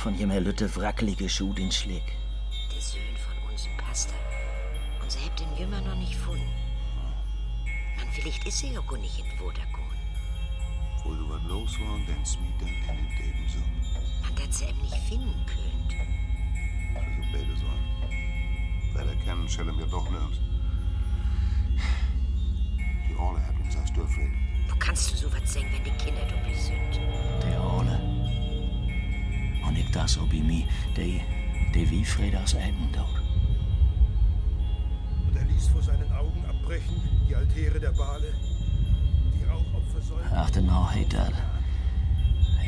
von 0.00 0.14
jemer 0.14 0.40
Lütte 0.40 0.74
wrackelige 0.76 1.28
Schuh 1.28 1.52
den 1.52 1.70
Schlick. 1.70 2.16
Der 2.74 2.80
Söhn 2.80 3.16
von 3.18 3.50
unserem 3.50 3.76
Pastor. 3.76 4.16
Und 5.02 5.12
sie 5.12 5.18
habt 5.18 5.38
den 5.38 5.54
Jümmer 5.58 5.82
noch 5.82 5.94
nicht 5.94 6.12
gefunden. 6.12 6.48
Man, 7.98 8.08
vielleicht 8.10 8.46
ist 8.46 8.64
er 8.64 8.70
ja 8.70 8.80
gar 8.80 8.96
nicht 8.96 9.18
in 9.18 9.38
Wodergon. 9.38 9.92
Wo 11.04 11.10
du 11.10 11.28
was 11.28 11.42
los 11.42 11.78
war 11.80 11.96
und 11.96 12.08
dann 12.08 12.24
smiet 12.24 12.58
dann 12.58 12.68
in 12.68 12.86
den 12.86 13.08
Deben 13.18 13.46
so. 13.46 13.58
Man, 14.22 14.34
dat 14.36 14.54
sie 14.54 14.64
ihm 14.64 14.80
nicht 14.80 14.96
finden 15.06 15.34
könnt. 15.44 16.00
Also 16.96 17.20
beide 17.30 17.56
sollen. 17.58 18.94
Weil 18.94 19.06
er 19.06 19.16
kennen, 19.16 19.46
schellen 19.50 19.78
wir 19.78 19.86
doch 19.86 20.08
nirgends. 20.10 20.38
Die 23.06 23.16
Orle 23.16 23.46
hat 23.46 23.60
uns 23.60 23.76
als 23.76 23.92
Dörfreden. 23.92 24.34
Wo 24.66 24.76
kannst 24.78 25.12
du 25.12 25.16
sowas 25.16 25.52
sagen, 25.52 25.66
wenn 25.74 25.84
die 25.84 26.02
Kinder 26.02 26.22
doppelt 26.22 26.56
sind? 26.56 27.00
Der 27.42 27.62
Ole. 27.62 28.09
Und 29.70 29.78
ich 29.78 29.90
das 29.92 30.18
ob 30.18 30.32
i 30.34 30.42
mi, 30.42 30.66
de, 30.96 31.20
de 31.72 31.90
wie 31.90 32.04
Fredas 32.04 32.56
Eigen 32.56 32.88
dort. 32.92 33.22
Und 35.28 35.36
er 35.36 35.44
ließ 35.44 35.68
vor 35.68 35.80
seinen 35.80 36.10
Augen 36.10 36.44
abbrechen 36.44 36.96
die 37.28 37.36
Altäre 37.36 37.78
der 37.78 37.92
Bale, 37.92 38.34
die 39.32 39.44
Rauchopfer 39.44 40.00
sollten. 40.00 40.28
Ach, 40.34 40.50
genau, 40.50 40.90
hey, 40.90 41.06
dat. 41.08 41.34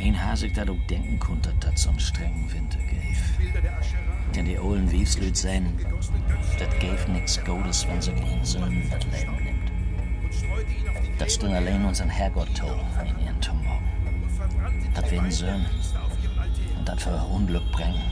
Ein 0.01 0.15
Hasig 0.15 0.55
dat 0.55 0.71
auch 0.71 0.87
denken 0.89 1.19
konnte, 1.19 1.53
dat 1.59 1.77
so'n 1.77 1.99
strengen 1.99 2.49
Winter 2.53 2.79
Aschera, 2.79 4.33
Denn 4.33 4.45
die 4.45 4.59
ollen 4.61 4.89
Wiefslüt 4.93 5.37
sein, 5.37 5.77
dat 6.61 6.79
gäf 6.79 7.09
nix 7.09 7.43
Godes, 7.45 7.85
wenn 7.89 8.01
sich 8.01 8.15
ihren 8.15 8.45
Söhnen 8.45 8.89
dat 8.91 9.05
Leben 9.11 9.45
nimmt. 9.45 9.73
Dat 11.19 11.33
stund 11.33 11.53
allein 11.53 11.85
unseren 11.85 12.11
Herrgott 12.11 12.55
to 12.55 12.67
in 13.05 13.25
ihren 13.25 13.41
Tumor. 13.41 13.81
Dat 14.95 15.11
werden 15.11 15.33
Söhne 15.33 15.67
und 16.83 16.89
dat 16.89 17.01
für 17.01 17.17
Unglück 17.33 17.71
bringen. 17.71 18.03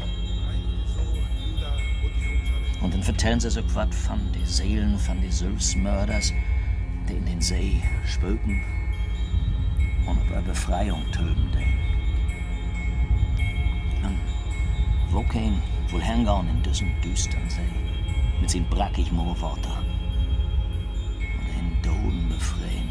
Und. 2.78 2.84
Und 2.84 2.94
dann 2.94 3.02
vertellen 3.02 3.40
sie 3.40 3.50
so 3.50 3.62
wat 3.74 3.92
von 3.92 4.20
die 4.32 4.46
Seelen 4.46 4.96
von 4.96 5.20
die 5.20 5.32
Sülfsmörders, 5.32 6.32
die 7.08 7.14
in 7.14 7.26
den 7.26 7.40
See 7.40 7.82
spöken 8.06 8.62
und 10.06 10.24
über 10.28 10.40
Befreiung 10.42 11.02
töten 11.10 11.50
den. 11.50 11.74
Man, 14.02 14.16
wo 15.10 15.22
kein 15.24 15.60
wohl 15.88 16.00
hängen 16.00 16.48
in 16.48 16.62
diesem 16.62 16.88
düstern 17.00 17.50
See, 17.50 17.60
mit 18.40 18.50
sin 18.50 18.64
brackig 18.66 19.10
Moorwater 19.10 19.82
und 21.40 21.48
den 21.48 21.82
Doden 21.82 22.28
befreien. 22.28 22.88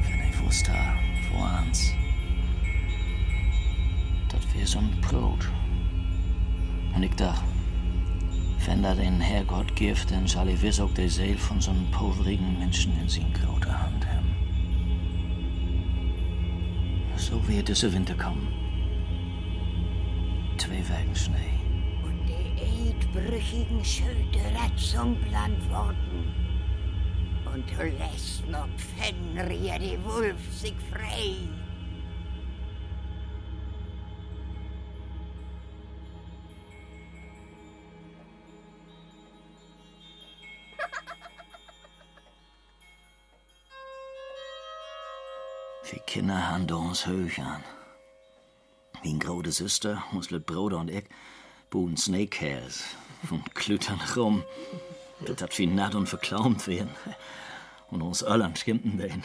Wenn 0.00 0.30
ich 0.30 0.40
wusste, 0.42 0.72
vor 1.30 1.62
uns, 1.62 1.92
das 4.28 4.42
wär 4.54 4.66
so'n 4.66 4.90
Brot. 5.00 5.48
Und 6.94 7.02
ich 7.02 7.14
dachte, 7.14 7.44
wenn 8.66 8.82
da 8.82 8.94
den 8.94 9.20
Herrgott 9.20 9.76
gibt, 9.76 10.10
dann 10.10 10.26
soll 10.26 10.48
ich 10.48 10.62
wiss 10.62 10.80
auch 10.80 10.92
die 10.94 11.08
Seele 11.08 11.38
von 11.38 11.60
so 11.60 11.70
einem 11.70 11.90
poverigen 11.90 12.58
Menschen 12.58 12.92
in 13.00 13.08
sin 13.08 13.32
große 13.32 13.82
Hand 13.82 14.06
haben. 14.06 14.34
So 17.16 17.46
wird 17.48 17.68
dieser 17.68 17.92
Winter 17.92 18.14
kommen. 18.14 18.48
Zwei 20.58 20.82
Wochen 20.88 21.14
Schnee. 21.14 21.56
und 22.02 22.20
die 22.26 22.90
eidbrüchigen 22.90 23.84
Schilde 23.84 24.40
Retzungland 24.62 25.70
worden. 25.70 26.34
Und 27.54 27.64
du 27.70 27.84
lässt 27.84 28.48
noch 28.48 28.68
Fenrir 28.76 29.78
die 29.78 29.98
Wolf 30.04 30.36
sich 30.52 30.74
frei. 30.90 31.36
Wie 45.90 46.00
Kinder 46.00 46.50
haben 46.50 46.66
da 46.66 46.74
uns 46.74 47.06
hoch 47.06 47.38
an. 47.38 47.62
Mein 49.04 49.20
große 49.20 49.52
Schwester, 49.52 50.02
unsere 50.10 50.40
Bruder 50.40 50.78
und 50.78 50.90
ich, 50.90 51.04
boden 51.70 51.96
Snakehells 51.96 52.82
und 53.30 53.54
klütern 53.54 54.00
rum. 54.16 54.44
Das 55.20 55.40
hat 55.40 55.56
wie 55.58 55.68
natt 55.68 55.94
und 55.94 56.08
verklaumt 56.08 56.66
werden. 56.66 56.90
Und 57.90 58.02
uns 58.02 58.24
Öllern 58.24 58.56
schimpten 58.56 58.98
den. 58.98 59.22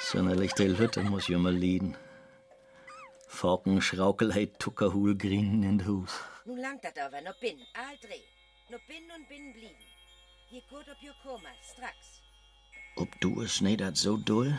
So 0.00 0.18
eine 0.18 0.34
lichte 0.34 0.64
Hütte 0.76 1.02
muss 1.04 1.22
ich 1.22 1.34
immer 1.34 1.50
lieden. 1.50 1.96
Falken, 3.28 3.80
Schraukelheit, 3.80 4.58
Tuckerhul, 4.58 5.16
Grinen 5.16 5.62
in 5.62 5.86
Hus. 5.86 6.12
Nun 6.44 6.58
langt 6.58 6.84
dat 6.84 6.98
aber, 6.98 7.22
noch 7.22 7.38
bin, 7.40 7.58
Aldreh. 7.72 8.24
Noch 8.68 8.84
bin 8.86 9.04
und 9.16 9.26
bin 9.26 9.54
blieben. 9.54 9.84
Hier 10.50 10.62
gut 10.68 10.86
ob 10.90 11.02
ihr 11.02 11.14
Koma, 11.22 11.48
straks. 11.62 12.27
Ob 12.98 13.20
du 13.20 13.42
es 13.42 13.60
nicht 13.60 13.96
so 13.96 14.16
dull? 14.16 14.58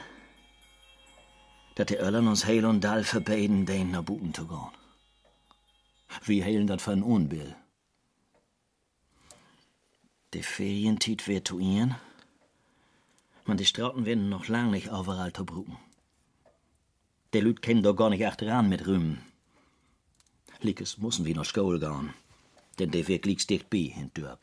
Dat 1.75 1.89
die 1.89 1.97
Öllern 1.97 2.29
uns 2.29 2.45
heil 2.45 2.65
und 2.65 2.81
dall 2.81 3.03
verbeten, 3.03 3.65
den 3.65 3.91
nach 3.91 4.03
Buten 4.03 4.33
zu 4.33 4.47
gehen. 4.47 4.71
Wie 6.23 6.41
heilen 6.41 6.65
dat 6.65 6.81
für 6.81 6.93
ein 6.93 7.03
Unbill? 7.03 7.53
Die 10.33 10.41
Ferientiet 10.41 11.27
wird 11.27 11.49
zu 11.49 11.59
ihnen. 11.59 11.95
Man, 13.45 13.57
die 13.57 13.65
Strauten 13.65 14.05
werden 14.05 14.29
noch 14.29 14.47
lang 14.47 14.71
nicht 14.71 14.87
überall 14.87 15.33
zu 15.33 15.43
brücken. 15.45 15.77
Die 17.33 17.41
Lüt 17.41 17.61
kennen 17.61 17.83
doch 17.83 17.95
gar 17.95 18.09
nicht 18.09 18.25
achteran 18.25 18.69
mit 18.69 18.87
Rühmen. 18.87 19.21
Liekes 20.61 20.97
müssen 20.97 21.25
wir 21.25 21.35
noch 21.35 21.43
Schule 21.43 21.79
gehen, 21.79 22.13
denn 22.77 22.91
der 22.91 23.07
Weg 23.09 23.25
liegt 23.25 23.49
dicht 23.49 23.69
bei 23.69 23.93
in 23.99 24.11
Dörp. 24.13 24.39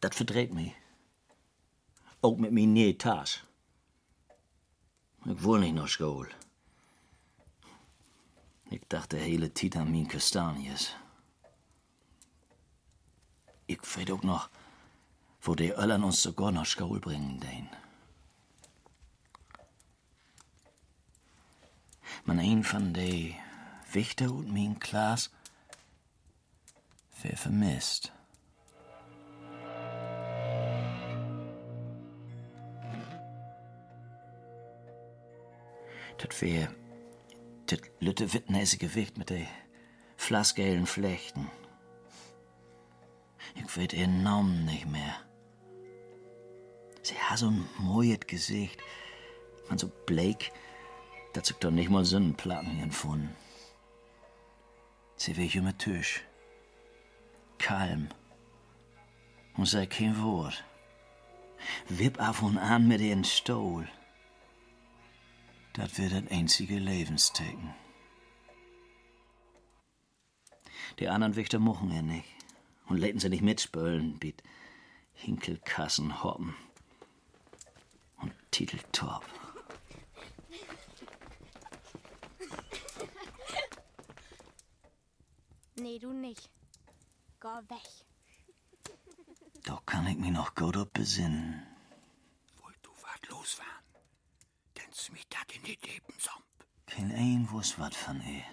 Dat 0.00 0.14
verdreht 0.14 0.54
mich. 0.54 0.77
Ook 2.20 2.38
met 2.38 2.50
mijn 2.50 2.72
neer 2.72 2.96
thuis. 2.96 3.44
Ich 5.24 5.40
will 5.40 5.58
nicht 5.58 5.74
nach 5.74 5.88
Schule. 5.88 6.28
Ich 8.70 8.80
dachte 8.88 9.16
hele 9.16 9.52
Zeit 9.52 9.76
an 9.76 9.90
mein 9.90 10.06
Kastanjes. 10.06 10.96
Ich 13.66 13.96
weet 13.96 14.10
ook 14.10 14.22
nog, 14.22 14.50
wo 15.40 15.54
die 15.54 15.72
Öllern 15.72 16.04
uns 16.04 16.22
sogar 16.22 16.52
nach 16.52 16.66
Schule 16.66 17.00
bringen 17.00 17.38
den. 17.40 17.68
Man 22.24 22.38
een 22.38 22.64
von 22.64 22.92
de 22.92 23.34
Wichter 23.92 24.30
und 24.30 24.52
mein 24.52 24.78
Klaas, 24.78 25.30
wer 27.22 27.36
vermisst. 27.36 28.12
Dat 36.18 36.40
wär 36.40 36.74
das 37.66 37.80
lütte 38.00 38.32
wittnäsige 38.32 38.88
Gewicht 38.88 39.18
mit 39.18 39.30
de 39.30 39.46
flasgelen 40.16 40.86
Flechten. 40.86 41.50
Ich 43.54 43.76
weet 43.76 43.92
ihr 43.92 44.08
Namen 44.08 44.64
nicht 44.64 44.86
mehr. 44.86 45.14
Sie 47.02 47.14
hat 47.14 47.38
so 47.38 47.48
ein 47.48 47.68
mooies 47.78 48.20
Gesicht. 48.26 48.80
Man 49.68 49.78
so 49.78 49.90
bleik, 50.06 50.52
dat 51.32 51.46
sich 51.46 51.56
doch 51.56 51.70
nicht 51.70 51.90
mal 51.90 52.04
Sonnenplatten 52.04 52.80
empfunden. 52.80 53.34
Sie 55.16 55.36
wär 55.36 55.54
immer 55.54 55.76
Tisch. 55.76 56.22
Kalm. 57.58 58.08
Und 59.56 59.66
sei 59.66 59.86
kein 59.86 60.22
Wort. 60.22 60.64
Wipp 61.88 62.20
auf 62.20 62.42
und 62.42 62.58
an 62.58 62.86
mit 62.88 63.00
ihren 63.00 63.24
Stuhl. 63.24 63.88
Das 65.78 65.96
wird 65.96 66.12
das 66.12 66.28
einzige 66.32 66.80
Lebenstecken. 66.80 67.72
Die 70.98 71.06
anderen 71.06 71.36
Wächter 71.36 71.60
mochen 71.60 71.92
er 71.92 72.02
nicht. 72.02 72.26
Und 72.86 72.96
läten 72.96 73.20
sie 73.20 73.28
nicht 73.28 73.42
mitspölen, 73.42 74.18
biet 74.18 74.42
Hinkelkassen 75.12 76.24
hoppen. 76.24 76.56
Und 78.16 78.32
Titeltorp. 78.50 79.24
Nee, 85.76 86.00
du 86.00 86.12
nicht. 86.12 86.50
Geh 87.40 87.46
weg. 87.46 87.88
Da 89.62 89.80
kann 89.86 90.08
ich 90.08 90.16
mich 90.16 90.32
noch 90.32 90.56
gut 90.56 90.92
besinnen. 90.92 91.62
Wollt 92.62 92.78
du 92.82 92.90
wat 92.90 93.28
los? 93.28 93.60
Smiet 94.98 95.26
dat 95.28 95.52
in 95.54 95.62
die 95.62 95.78
Lebensomp. 95.80 96.44
Kein 96.86 97.12
ein 97.12 97.48
wuss 97.50 97.78
wat 97.78 97.94
von 97.94 98.20
ihr. 98.20 98.44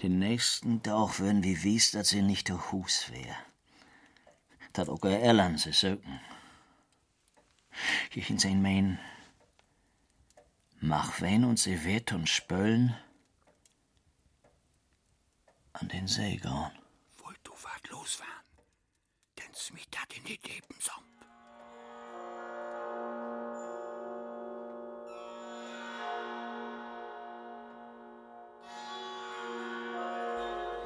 Den 0.00 0.18
nächsten 0.18 0.82
Tag 0.82 1.18
würden 1.18 1.42
wir 1.42 1.62
wies, 1.62 1.90
dass 1.90 2.08
sie 2.08 2.22
nicht 2.22 2.48
der 2.48 2.72
Hus 2.72 3.10
wär. 3.10 3.36
Dat 4.72 4.88
auch 4.88 5.04
er 5.04 5.20
Erland 5.20 5.60
sie 5.60 5.72
söken. 5.72 6.20
Ich 8.14 8.30
in 8.30 8.38
sein 8.38 8.62
mein, 8.62 8.98
mach 10.80 11.20
wen 11.20 11.44
und 11.44 11.58
sie 11.58 11.84
wird 11.84 12.12
und 12.12 12.30
spöllen 12.30 12.96
an 15.74 15.88
den 15.88 16.08
See 16.08 16.36
gehen. 16.36 16.72
Wollt 17.18 17.40
du 17.44 17.52
wat 17.52 17.90
los 17.90 18.20
waren? 18.20 18.46
Denn 19.38 19.54
smiet 19.54 19.94
dat 19.94 20.16
in 20.16 20.24
die 20.24 20.40
Lebensomp. 20.42 21.07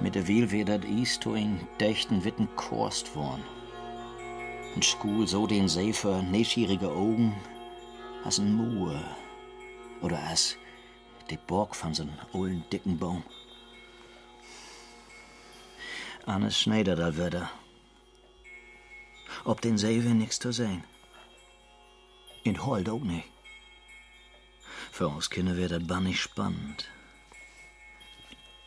Mit 0.02 0.16
der 0.16 0.26
Wiel 0.26 0.50
wär 0.50 0.64
dat 0.64 0.84
is 0.84 1.16
to 1.20 1.36
dächten 1.78 2.24
Witten 2.24 2.48
korst 2.56 3.14
worn. 3.14 3.44
Und 4.74 4.84
schul 4.84 5.28
so 5.28 5.46
den 5.46 5.68
See 5.68 5.92
für 5.92 6.24
neschierige 6.24 6.88
Augen, 6.88 7.36
as 8.24 8.38
ein 8.38 8.52
Mue. 8.52 9.00
Oder 10.00 10.18
as 10.24 10.56
de 11.30 11.38
Borg 11.46 11.76
von 11.76 11.94
so'n 11.94 12.10
ollen 12.32 12.64
dicken 12.72 12.98
Baum. 12.98 13.22
Annes 16.26 16.58
Schneider 16.58 16.96
da 16.96 17.16
wieder. 17.16 17.48
Ob 19.44 19.60
den 19.60 19.80
wär 19.80 20.14
nix 20.14 20.40
zu 20.40 20.52
sehen. 20.52 20.82
In 22.42 22.66
Holt 22.66 22.88
auch 22.88 23.04
nicht. 23.04 23.28
Für 24.90 25.06
uns 25.06 25.30
Kinder 25.30 25.56
wär 25.56 25.68
dat 25.68 25.86
bannig 25.86 26.20
spannend. 26.20 26.88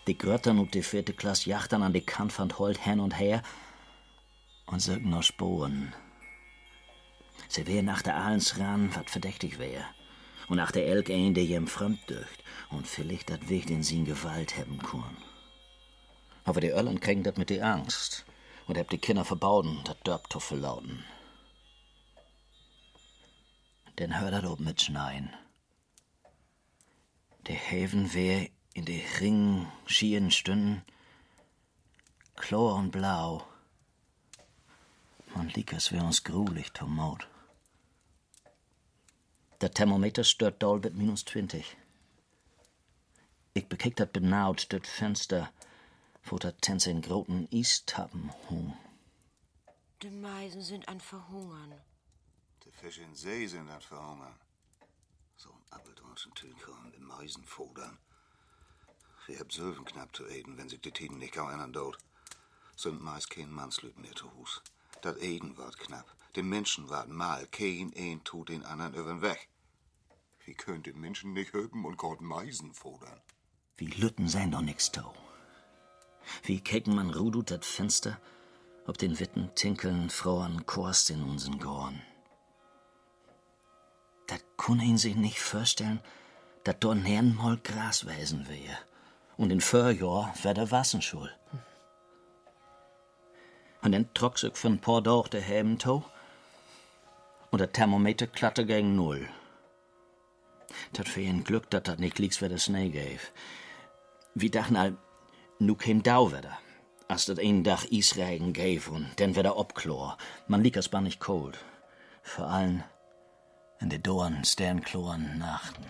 Die 0.07 0.17
Gröttern 0.17 0.59
und 0.59 0.75
die 0.75 0.83
vierte 0.83 1.13
Klasse 1.13 1.49
jachtern 1.49 1.81
an 1.81 1.93
die 1.93 2.05
Kant 2.05 2.31
von 2.31 2.55
Holt 2.57 2.77
hin 2.77 2.99
und 2.99 3.17
her 3.17 3.41
und 4.67 4.79
sögen 4.79 5.09
noch 5.09 5.23
Spuren. 5.23 5.93
Sie 7.47 7.65
wär 7.65 7.81
nach 7.81 8.01
der 8.01 8.15
Ahlens 8.15 8.59
ran, 8.59 8.95
wat 8.95 9.09
verdächtig 9.09 9.57
wär. 9.57 9.83
Und 10.47 10.57
nach 10.57 10.71
der 10.71 10.85
Elk 10.85 11.09
ein, 11.09 11.33
der 11.33 11.45
jem 11.45 11.67
fremd 11.67 12.07
dücht 12.07 12.43
und 12.69 12.87
vielleicht 12.87 13.31
dat 13.31 13.49
Weg 13.49 13.69
in 13.69 13.81
sin 13.81 14.05
Gewalt 14.05 14.55
hebben 14.55 14.77
kun. 14.77 15.17
Aber 16.43 16.61
die 16.61 16.69
Öllern 16.69 16.99
kriegen 16.99 17.23
dat 17.23 17.39
mit 17.39 17.49
die 17.49 17.61
Angst 17.61 18.25
und 18.67 18.77
hab 18.77 18.89
die 18.89 18.99
Kinder 18.99 19.25
verbauden, 19.25 19.81
dat 19.85 20.05
Dörbtuffel 20.05 20.59
lauten. 20.59 21.03
Denn 23.97 24.19
hör 24.19 24.29
dat 24.29 24.45
ob 24.45 24.59
mit 24.59 24.81
Schneien. 24.81 25.33
Der 27.47 27.55
Häfen 27.55 28.13
wär 28.13 28.49
in 28.75 28.83
de 28.83 29.01
ringen, 29.19 29.71
schieren 29.88 30.31
Stunden 30.31 30.83
Chlor 32.35 32.75
und 32.75 32.91
Blau. 32.91 33.47
Man 35.33 35.47
liegt, 35.49 35.73
als 35.73 35.91
wär 35.93 36.03
uns 36.03 36.23
grulich 36.25 36.71
Tomot. 36.73 37.27
Der 39.61 39.71
Thermometer 39.71 40.25
stört 40.25 40.61
doll 40.61 40.79
mit 40.81 40.93
minus 40.93 41.23
20. 41.23 41.77
Ich 43.53 43.67
bekickt 43.69 44.01
dat 44.01 44.11
benaut 44.11 44.67
das 44.73 44.89
Fenster, 44.89 45.49
wo 46.25 46.38
dat 46.38 46.61
Tänze 46.61 46.91
in 46.91 47.01
groten 47.01 47.47
Istappen 47.51 48.29
hung. 48.49 48.77
Die 50.01 50.09
Meisen 50.09 50.61
sind 50.61 50.85
an 50.89 50.99
Verhungern. 50.99 51.73
Die 52.65 52.71
Fische 52.71 53.03
in 53.03 53.15
See 53.15 53.47
sind 53.47 53.69
an 53.69 53.81
verhungern. 53.81 54.35
So 55.38 55.49
ein 55.49 55.65
Appeldornschen 55.69 56.33
Tüllkorn, 56.33 56.91
den 56.91 57.03
Meisen 57.03 57.45
fodern. 57.45 57.97
Wir 59.27 59.39
hab 59.39 59.51
Sölven 59.51 59.85
knapp 59.85 60.15
zu 60.15 60.25
eten, 60.27 60.57
wenn 60.57 60.69
sich 60.69 60.81
die 60.81 60.91
Tiden 60.91 61.17
nicht 61.17 61.33
gau 61.33 61.45
einer 61.45 61.67
dort. 61.67 61.97
Sind 62.75 63.01
meist 63.01 63.29
kein 63.29 63.49
Mannslüt 63.49 63.97
mehr 63.97 64.13
zu 64.13 64.31
Hus. 64.35 64.61
Dat 65.01 65.17
Eden 65.21 65.57
ward 65.57 65.79
knapp. 65.79 66.05
Den 66.35 66.47
Menschen 66.49 66.89
ward 66.89 67.09
mal. 67.09 67.47
Kein 67.47 67.93
ein 67.95 68.23
tut 68.23 68.49
den 68.49 68.65
anderen 68.65 68.93
übern 68.93 69.21
Weg. 69.21 69.49
Wie 70.45 70.53
könnt 70.53 70.85
den 70.85 70.99
Menschen 70.99 71.33
nicht 71.33 71.53
höben 71.53 71.85
und 71.85 71.97
Gott 71.97 72.21
Meisen 72.21 72.73
fodern? 72.73 73.19
Wie 73.77 73.88
Lütten 73.88 74.27
sein 74.27 74.51
doch 74.51 74.61
nix 74.61 74.91
tau. 74.91 75.13
Wie 76.43 76.61
kecken 76.61 76.95
man 76.95 77.09
Rudut 77.09 77.49
dat 77.49 77.65
Fenster, 77.65 78.19
ob 78.88 78.97
den 78.97 79.19
Witten 79.19 79.53
tinkeln 79.55 80.09
Frauen 80.09 80.65
Korst 80.65 81.09
in 81.09 81.23
unseren 81.23 81.59
Gorn. 81.59 82.01
Dat 84.27 84.43
kun 84.57 84.79
ihn 84.79 84.97
sich 84.97 85.15
nicht 85.15 85.39
vorstellen, 85.39 86.01
dat 86.63 86.83
dort 86.83 86.97
nern 86.97 87.35
mal 87.35 87.57
Gras 87.57 88.05
wesen 88.05 88.47
wär. 88.47 88.77
Und 89.37 89.51
in 89.51 89.61
Förjahr 89.61 90.33
wär 90.41 90.53
der 90.53 90.71
Wassenschul. 90.71 91.29
Und 93.81 94.09
für 94.53 94.67
ein 94.67 94.79
paar 94.79 95.03
Tage 95.03 95.29
der 95.29 95.41
Heben 95.41 95.77
tau. 95.77 96.03
Und 97.51 97.59
der 97.59 97.71
Thermometer 97.71 98.27
klatte 98.27 98.65
gegen 98.65 98.95
Null. 98.95 99.29
Dat 100.93 101.07
für 101.07 101.21
ein 101.21 101.43
Glück, 101.43 101.69
dat 101.69 101.87
dat 101.87 101.99
nicht 101.99 102.19
liegt, 102.19 102.41
wer 102.41 102.49
der 102.49 102.57
Schnee 102.57 102.89
gäf. 102.89 103.31
Wie 104.33 104.49
dachten 104.49 104.75
all, 104.75 104.97
nu 105.59 105.75
käm 105.75 106.01
Dauwetter. 106.01 106.57
Als 107.07 107.25
dat 107.25 107.37
een 107.39 107.63
Dach 107.63 107.85
Isregen 107.85 108.53
gäf 108.53 108.89
und 108.89 109.19
dann 109.19 109.35
wär 109.35 109.55
Obklor. 109.55 110.17
Man 110.47 110.63
liegt 110.63 110.77
as 110.77 110.91
nicht 110.91 111.19
cold. 111.19 111.57
Vor 112.23 112.47
allem 112.47 112.83
in 113.79 113.89
de 113.89 113.99
Dorn, 113.99 114.43
Sternkloren 114.43 115.37
Nachten. 115.37 115.85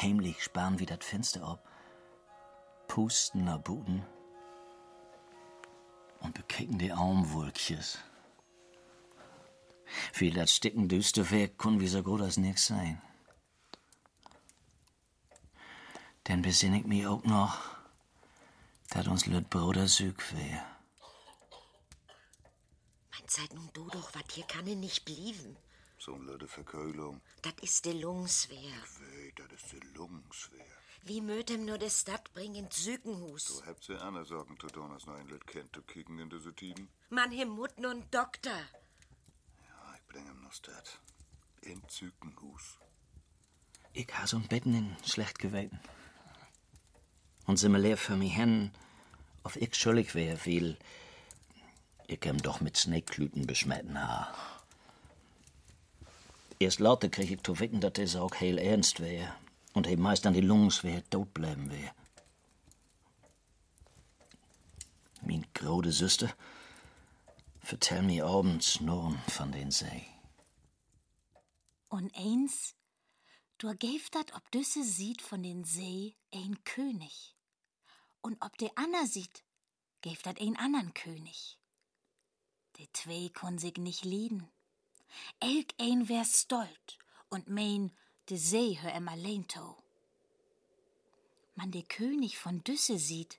Heimlich 0.00 0.42
sparen 0.42 0.78
wir 0.78 0.86
dat 0.86 1.04
Fenster 1.04 1.42
ab, 1.42 1.68
pusten 2.88 3.44
nach 3.44 3.58
Buden 3.58 4.02
und 6.20 6.32
bekicken 6.32 6.78
die 6.78 6.92
Aumwolkjes. 6.92 7.98
Viel 10.12 10.32
dat 10.32 10.48
sticken 10.48 10.88
düster 10.88 11.30
wär, 11.30 11.48
kun 11.48 11.80
wie 11.80 11.88
so 11.88 12.02
gut 12.02 12.22
als 12.22 12.38
nix 12.38 12.66
sein. 12.66 13.02
Denn 16.28 16.40
besinn 16.40 16.74
ich 16.74 16.86
mich 16.86 17.06
auch 17.06 17.24
noch, 17.24 17.58
dat 18.88 19.06
uns 19.06 19.26
lüt 19.26 19.50
Bruder 19.50 19.86
Süg 19.86 20.32
wär. 20.32 20.64
Mein 23.10 23.28
Zeit 23.28 23.52
nun 23.52 23.68
du 23.74 23.86
doch, 23.90 24.14
wat 24.14 24.32
hier 24.32 24.44
kann 24.44 24.66
ihn 24.66 24.80
nicht 24.80 25.04
blieben. 25.04 25.56
So 26.02 26.14
eine 26.14 26.24
blöde 26.24 26.48
Verkeulung. 26.48 27.20
Dat 27.42 27.60
ist 27.60 27.84
de 27.84 27.92
Lungswehr. 27.92 28.72
Weh, 29.00 29.32
das 29.36 29.52
ist 29.52 29.72
die 29.72 29.86
Lungswehr. 29.94 30.64
Wie 31.02 31.20
möt 31.20 31.50
ihm 31.50 31.66
nur 31.66 31.76
de 31.76 31.90
Stadt 31.90 32.32
bringen 32.32 32.68
Sükenhus? 32.70 33.44
So 33.48 33.66
habt 33.66 33.86
ihr 33.90 34.00
andere 34.00 34.24
Sorgen 34.24 34.58
zu 34.58 34.68
tun, 34.68 34.90
als 34.92 35.04
noch 35.04 35.16
ein 35.16 35.28
Lüt 35.28 35.46
kennt 35.46 35.74
zu 35.74 35.82
kicken 35.82 36.18
in 36.18 36.30
diese 36.30 36.54
Tiden. 36.54 36.88
Man 37.10 37.30
him 37.30 37.50
Mut 37.50 37.78
nun 37.78 38.08
Doktor. 38.10 38.60
Ja, 39.68 39.94
ich 39.94 40.06
bring 40.08 40.26
ihm 40.26 40.40
noch 40.40 40.54
Stadt. 40.54 41.00
In 41.60 41.86
Zükenhus. 41.88 42.78
Ich 43.92 44.08
ha 44.14 44.24
so'n 44.24 44.48
Betten 44.48 44.74
in 44.74 44.96
schlecht 45.04 45.38
geweten. 45.38 45.80
Und 47.44 47.58
sie 47.58 47.68
mir 47.68 47.78
leer 47.78 47.98
für 47.98 48.16
mich 48.16 48.34
hin, 48.34 48.72
auf 49.42 49.56
ich 49.56 49.74
schuldig 49.74 50.14
wär, 50.14 50.46
weil 50.46 50.78
ich 52.06 52.24
ihm 52.24 52.40
doch 52.40 52.62
mit 52.62 52.78
Snakeklüten 52.78 53.46
beschmetten 53.46 54.00
ha. 54.00 54.59
Erst 56.62 56.78
laute 56.78 57.08
krieg 57.08 57.30
ich 57.30 57.42
zu 57.42 57.58
wicken, 57.58 57.80
dass 57.80 57.98
es 57.98 58.16
auch 58.16 58.34
heel 58.34 58.58
ernst 58.58 59.00
wär. 59.00 59.34
Und 59.72 59.86
he 59.86 59.96
meist 59.96 60.26
an 60.26 60.34
die 60.34 60.42
Lungs 60.42 60.84
wär, 60.84 61.02
tot 61.08 61.32
bleiben 61.32 61.70
wär. 61.70 61.94
Min 65.22 65.46
grode 65.54 65.90
Süster, 65.90 66.30
vertell 67.60 68.02
mir 68.02 68.26
abends 68.26 68.80
nur 68.80 69.16
von 69.28 69.52
den 69.52 69.70
See. 69.70 70.06
Und 71.88 72.14
eins, 72.14 72.74
du 73.56 73.74
gäft 73.74 74.14
dat, 74.14 74.34
ob 74.34 74.50
düsse 74.50 74.84
sieht 74.84 75.22
von 75.22 75.42
den 75.42 75.64
See 75.64 76.14
ein 76.34 76.62
König. 76.64 77.36
Und 78.20 78.36
ob 78.42 78.58
de 78.58 78.70
Anna 78.74 79.06
sieht, 79.06 79.44
gäft 80.02 80.26
dat 80.26 80.38
ein 80.38 80.56
andern 80.56 80.92
König. 80.92 81.58
De 82.76 82.86
zwei 82.92 83.30
kon 83.32 83.56
sich 83.56 83.78
nicht 83.78 84.04
lieden. 84.04 84.46
Elk 85.40 85.72
ein 85.78 86.08
wär 86.08 86.24
stolt 86.24 86.98
und 87.28 87.48
mein, 87.48 87.92
de 88.28 88.36
See 88.36 88.78
hör 88.80 88.92
em 88.92 89.08
allein 89.08 89.46
to. 89.48 89.76
Man 91.54 91.70
de 91.70 91.82
König 91.82 92.38
von 92.38 92.62
Düsse 92.64 92.98
sieht, 92.98 93.38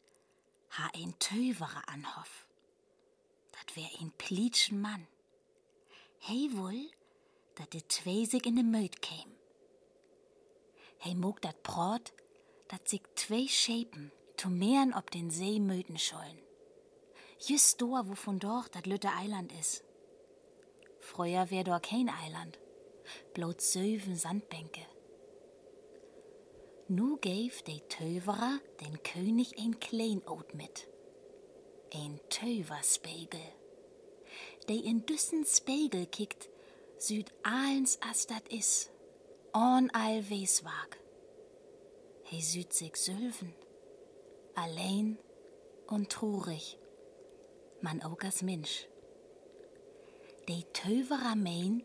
ha 0.71 0.89
ein 0.93 1.17
Töverer 1.19 1.87
anhoff. 1.87 2.47
Dat 3.51 3.75
wär 3.75 3.89
ein 3.99 4.11
plitschen 4.17 4.81
Mann. 4.81 5.07
Hey 6.19 6.49
wohl, 6.53 6.91
dat 7.55 7.73
de 7.73 7.81
zwei 7.87 8.25
sich 8.25 8.45
in 8.45 8.55
de 8.55 8.63
Möd 8.63 9.01
käm. 9.01 9.31
Hey 10.99 11.15
mog 11.15 11.41
dat 11.41 11.63
Brot, 11.63 12.13
dat 12.67 12.87
sich 12.87 13.01
zwei 13.15 13.47
Schäpen 13.47 14.11
to 14.37 14.49
mehren 14.49 14.93
ob 14.93 15.11
den 15.11 15.29
See 15.29 15.59
möden 15.59 15.97
schollen. 15.97 16.39
Just 17.39 17.81
do, 17.81 17.91
wo 17.91 18.15
von 18.15 18.39
dort 18.39 18.75
dat 18.75 18.85
Lütte 18.85 19.11
Eiland 19.11 19.51
is. 19.51 19.83
Früher 21.11 21.51
wär 21.51 21.65
dort 21.65 21.83
kein 21.83 22.07
Eiland, 22.07 22.57
bloß 23.33 23.73
söven 23.73 24.15
Sandbänke. 24.15 24.79
Nu 26.87 27.17
gäf 27.17 27.63
de 27.63 27.81
Töverer 27.89 28.59
den 28.79 29.03
König 29.03 29.59
ein 29.59 29.77
Kleinod 29.81 30.53
mit. 30.53 30.87
Ein 31.93 32.17
Töverspiegel. 32.29 33.41
De 34.69 34.77
in 34.77 35.05
düssen 35.05 35.45
Spiegel 35.45 36.05
kickt, 36.05 36.47
süd 36.97 37.33
allens 37.43 37.99
as 38.01 38.27
dat 38.27 38.47
is, 38.47 38.89
on 39.53 39.89
all 39.89 40.23
Weswag. 40.29 40.97
He 42.23 42.41
süd 42.41 42.71
sich 42.71 42.95
sülven, 42.95 43.53
allein 44.55 45.17
und 45.87 46.09
trurig, 46.09 46.77
man 47.81 48.01
auch 48.01 48.21
als 48.21 48.43
Mensch. 48.43 48.87
De 50.47 50.63
Töverer 50.73 51.35
mein, 51.35 51.83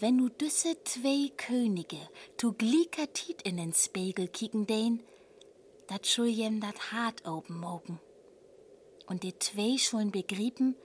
wenn 0.00 0.16
nu 0.16 0.28
düsse 0.30 0.76
zwei 0.84 1.30
Könige 1.36 2.00
tu 2.36 2.52
gliker 2.52 3.12
Tiet 3.12 3.42
in 3.42 3.56
den 3.56 3.72
Spiegel 3.72 4.28
kicken 4.28 4.66
den, 4.66 5.02
dat 5.88 6.06
schul 6.06 6.28
jem 6.28 6.60
dat 6.60 6.92
hart 6.92 7.26
oben 7.26 7.58
mogen. 7.60 8.00
Und 9.06 9.22
die 9.22 9.38
zwei 9.38 9.76
schuln 9.78 10.10
begrieben, 10.10 10.76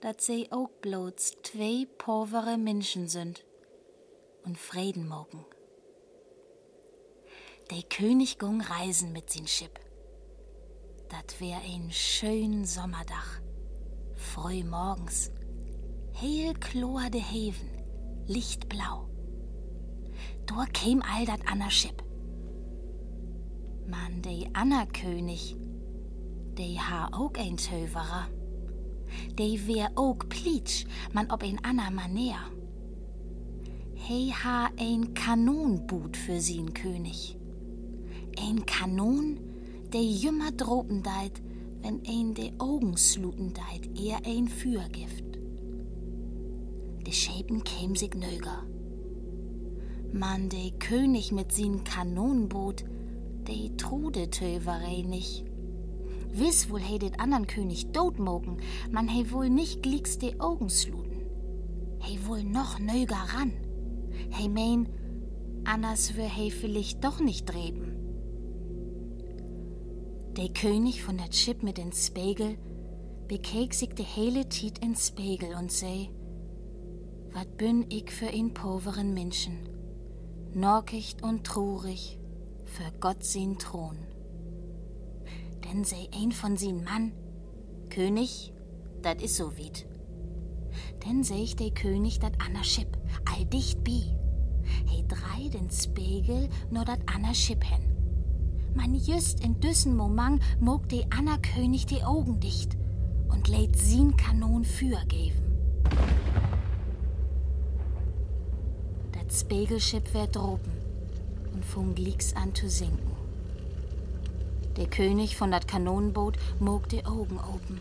dat 0.00 0.20
sie 0.20 0.52
auch 0.52 0.70
bloß 0.80 1.36
zwei 1.42 1.86
povere 1.98 2.56
Menschen 2.58 3.08
sind 3.08 3.44
und 4.44 4.58
Frieden 4.58 5.08
mogen. 5.08 5.44
Der 7.70 7.82
König 7.82 8.38
gung 8.38 8.60
reisen 8.60 9.12
mit 9.12 9.30
sin 9.30 9.46
Schiff. 9.46 9.70
Dat 11.08 11.40
wär 11.40 11.58
ein 11.58 11.90
schön 11.90 12.64
Sommerdach, 12.64 13.40
früh 14.14 14.62
morgens, 14.62 15.30
hell 16.20 16.52
chlor 16.54 17.10
de 17.10 17.20
Heven, 17.20 17.68
lichtblau. 18.26 19.08
Dort 20.46 20.72
käm 20.72 21.00
all 21.02 21.24
dat 21.24 21.40
Anna 21.44 21.70
Schipp. 21.70 22.02
Man, 23.86 24.20
de 24.20 24.48
Anna 24.52 24.84
König, 24.86 25.54
de 26.54 26.76
ha 26.78 27.08
auch 27.12 27.34
ein 27.38 27.56
Töverer. 27.56 28.26
De 29.38 29.66
wär 29.66 29.90
auch 29.94 30.18
plitsch, 30.28 30.86
man 31.12 31.30
ob 31.30 31.42
ein 31.44 31.60
Anna 31.62 31.88
Maner. 31.90 32.50
He 33.94 34.32
ha 34.32 34.70
ein 34.76 35.14
Kanonboot 35.14 36.16
für 36.16 36.40
sin 36.40 36.74
König. 36.74 37.38
Ein 38.36 38.66
Kanon, 38.66 39.38
de 39.92 40.00
jümmer 40.00 40.50
dropen 40.50 41.04
deit, 41.04 41.40
wenn 41.82 42.02
ein 42.08 42.34
de 42.34 42.52
Augen 42.58 42.96
sluten 42.96 43.52
deit, 43.54 43.96
eher 43.96 44.18
ein 44.26 44.48
Fürgift. 44.48 45.27
De 47.08 47.14
Schäpen 47.14 47.64
käm 47.64 47.96
sich 47.96 48.12
nöger. 48.12 48.66
Man, 50.12 50.50
de 50.50 50.72
König 50.72 51.32
mit 51.32 51.52
sin 51.52 51.82
Kanonenboot, 51.82 52.84
de 53.46 53.74
trude 53.78 54.28
Töverei 54.28 55.00
nicht. 55.00 55.46
Wiss 56.34 56.68
wohl 56.68 56.82
he 56.82 56.98
det 56.98 57.18
andern 57.18 57.46
König 57.46 57.92
dot 57.92 58.18
mogen, 58.18 58.58
man 58.90 59.08
he 59.08 59.32
wohl 59.32 59.48
nicht 59.48 59.82
glicks 59.82 60.18
de 60.18 60.38
Augen 60.38 60.68
sluten. 60.68 61.22
He 62.00 62.18
wohl 62.26 62.44
noch 62.44 62.78
nöger 62.78 63.24
ran. 63.34 63.52
He 64.28 64.50
mein, 64.50 64.86
anders 65.64 66.14
wär 66.14 66.28
he 66.28 66.50
vielleicht 66.50 67.02
doch 67.02 67.20
nicht 67.20 67.46
dreben. 67.46 67.96
Der 70.36 70.50
König 70.50 71.02
von 71.02 71.16
der 71.16 71.30
Chip 71.30 71.62
mit 71.62 71.78
den 71.78 71.92
Spiegel 71.92 72.58
bekeek 73.28 73.72
sich 73.72 73.94
de 73.94 74.04
hele 74.04 74.46
Tiet 74.50 74.80
in 74.80 74.94
Spiegel 74.94 75.54
und 75.58 75.72
sei, 75.72 76.10
wat 77.32 77.56
bin 77.56 77.86
ich 77.88 78.10
für 78.10 78.28
ein 78.28 78.54
poveren 78.54 79.14
Menschen, 79.14 79.68
norkicht 80.54 81.22
und 81.22 81.44
trurig, 81.44 82.18
für 82.64 82.90
Gott 83.00 83.24
sin 83.24 83.58
Thron. 83.58 83.96
Denn 85.64 85.84
sei 85.84 86.08
ein 86.14 86.32
von 86.32 86.56
sin 86.56 86.84
Mann, 86.84 87.12
König, 87.90 88.52
dat 89.02 89.22
is 89.22 89.36
so 89.36 89.56
wit. 89.56 89.86
Denn 91.04 91.22
seh 91.22 91.42
ich 91.42 91.56
der 91.56 91.70
König 91.70 92.18
dat 92.18 92.32
Anna 92.44 92.62
Chip, 92.62 92.98
all 93.24 93.44
dicht 93.46 93.82
bi. 93.84 94.14
He 94.86 95.04
drei 95.06 95.48
den 95.48 95.70
Spiegel 95.70 96.48
nur 96.70 96.84
dat 96.84 97.00
Anna 97.06 97.32
Chip 97.32 97.64
hen. 97.64 97.82
Man 98.74 98.94
just 98.94 99.40
in 99.40 99.60
düssen 99.60 99.96
Moment 99.96 100.42
mog 100.60 100.88
de 100.88 101.04
Anna 101.10 101.38
König 101.38 101.86
die 101.86 102.04
Augen 102.04 102.38
dicht 102.40 102.76
und 103.28 103.48
lädt 103.48 103.76
sin 103.76 104.16
Kanon 104.16 104.64
für 104.64 105.04
geben. 105.06 105.47
Dat 109.28 109.36
Spiegelschip 109.36 110.14
wär 110.14 110.26
droben 110.26 110.72
und 111.52 111.62
fung 111.62 111.94
licks 111.96 112.34
an 112.34 112.54
zu 112.54 112.70
sinken. 112.70 113.12
Der 114.78 114.86
König 114.86 115.36
von 115.36 115.50
dat 115.50 115.68
Kanonenboot 115.68 116.38
mog 116.60 116.88
de 116.88 117.04
Augen 117.04 117.38
open. 117.38 117.78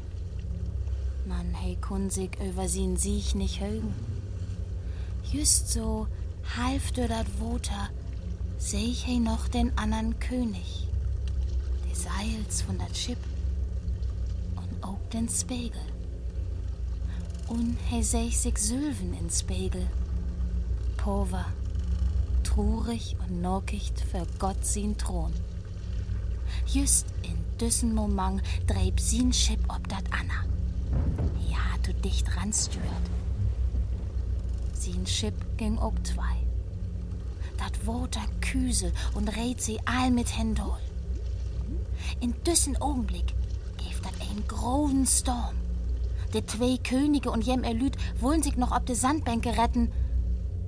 Man 1.26 1.54
hey 1.54 1.78
kun 1.78 2.10
sich 2.10 2.32
über 2.46 2.68
sin 2.68 2.98
Sieg 2.98 3.34
nicht 3.34 3.62
högen. 3.62 3.94
Just 5.32 5.72
so 5.72 6.08
half 6.58 6.92
durch 6.92 7.08
dat 7.08 7.40
Woter 7.40 7.92
seh 8.58 8.84
ich 8.84 9.08
hey 9.08 9.20
noch 9.20 9.48
den 9.48 9.72
andern 9.78 10.20
König, 10.20 10.90
des 11.90 12.04
Seils 12.04 12.62
von 12.62 12.78
dat 12.78 12.98
Schiff 12.98 13.20
und 14.58 14.84
auch 14.84 15.00
den 15.14 15.30
Spiegel. 15.30 15.88
Und 17.48 17.78
hey 17.90 18.04
seh 18.04 18.26
ich 18.28 18.38
sich 18.38 18.58
Sylven 18.58 19.14
in 19.14 19.30
Spiegel, 19.30 19.88
pover, 21.08 21.46
trurig 22.44 23.16
und 23.22 23.42
norkicht 23.42 23.98
für 24.12 24.28
Gott 24.40 24.66
sin 24.66 24.98
Thron. 24.98 25.32
Just 26.66 27.06
in 27.24 27.38
düssen 27.58 27.96
Moment 27.96 28.42
dreib 28.68 29.00
sin 29.00 29.32
Schiff 29.32 29.62
ob 29.70 29.88
dat 29.88 30.04
Anna. 30.12 30.44
Ja, 31.50 31.64
du 31.84 31.94
dicht 31.94 32.36
ranstürt. 32.36 32.84
Sin 34.74 35.08
Schiff 35.08 35.34
ging 35.56 35.78
ob 35.78 35.94
zwei 36.06 36.36
dat 37.56 37.88
Woter 37.88 38.26
Küsel 38.42 38.92
und 39.14 39.30
rät 39.30 39.62
sie 39.62 39.80
all 39.86 40.12
mit 40.12 40.38
Händol. 40.38 40.78
In 42.20 42.34
düssen 42.44 42.76
Augenblick 42.82 43.34
gibt 43.78 44.04
dat 44.04 44.20
ein 44.20 44.44
großen 44.46 45.06
Storm. 45.06 45.56
Die 46.34 46.46
zwei 46.46 46.76
Könige 46.84 47.32
und 47.32 47.46
jem 47.46 47.64
Erlüt 47.64 47.96
wollen 48.20 48.44
sich 48.44 48.58
noch 48.58 48.76
ob 48.76 48.86
de 48.86 48.96
Sandbänke 48.98 49.58
retten. 49.58 49.90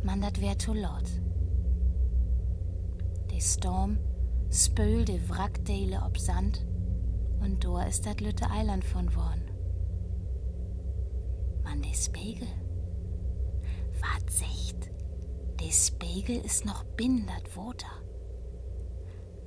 Man, 0.03 0.21
dat 0.21 0.39
wär 0.39 0.57
zu 0.57 0.73
laut. 0.73 1.09
Der 3.31 3.41
Storm 3.41 3.97
spül 4.51 5.05
de 5.05 5.19
Wrackdele 5.29 6.01
ob 6.05 6.17
Sand 6.17 6.65
und 7.41 7.63
da 7.63 7.83
ist 7.83 8.05
dat 8.05 8.21
lütte 8.21 8.49
Eiland 8.49 8.85
von 8.85 9.13
worn. 9.15 9.41
Man, 11.63 11.81
de 11.81 11.93
Spiegel. 11.93 12.47
Wat 14.01 14.29
sicht? 14.31 14.89
Der 15.59 15.71
Spiegel 15.71 16.38
ist 16.45 16.65
noch 16.65 16.83
bindert 16.95 17.55
Water. 17.57 17.91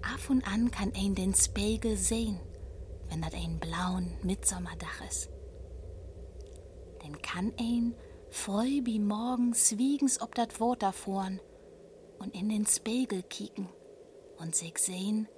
Af 0.03 0.29
und 0.29 0.47
an 0.47 0.71
kann 0.71 0.93
ein 0.95 1.15
den 1.15 1.35
Spiegel 1.35 1.97
sehen, 1.97 2.39
wenn 3.09 3.23
dat 3.23 3.35
ein 3.35 3.59
blauen 3.59 4.13
Mitsommerdach 4.23 5.01
ist. 5.09 5.31
Denn 7.03 7.21
kann 7.23 7.53
ein 7.59 7.95
voll 8.33 8.81
wie 8.85 8.99
morgens 8.99 9.77
wiegens 9.79 10.21
ob 10.21 10.35
dat 10.35 10.59
Water 10.59 10.93
fuhren 10.93 11.41
und 12.19 12.35
in 12.35 12.49
den 12.49 12.67
Spiegel 12.67 13.23
kicken 13.23 13.69
und 14.39 14.57
sich 14.57 14.79
sehen, 14.79 15.29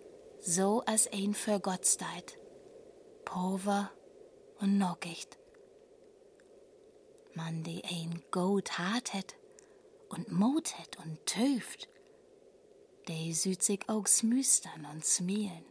so 0.40 0.82
als 0.86 1.12
ein 1.12 1.34
für 1.34 1.58
Gott 1.58 1.86
steit, 1.86 2.38
pover 3.24 3.90
und 4.60 4.78
nockicht. 4.78 5.38
Man, 7.34 7.64
die 7.64 7.82
ein 7.84 8.22
gut 8.30 8.78
hart 8.78 9.12
het 9.12 9.34
und 10.08 10.30
Mut 10.30 10.78
het 10.78 10.96
und 10.98 11.18
töft, 11.26 11.88
der 13.08 13.34
süd 13.34 13.62
sich 13.62 13.80
auch 13.88 14.06
smüstern 14.06 14.86
und 14.92 15.04
smielen. 15.04 15.64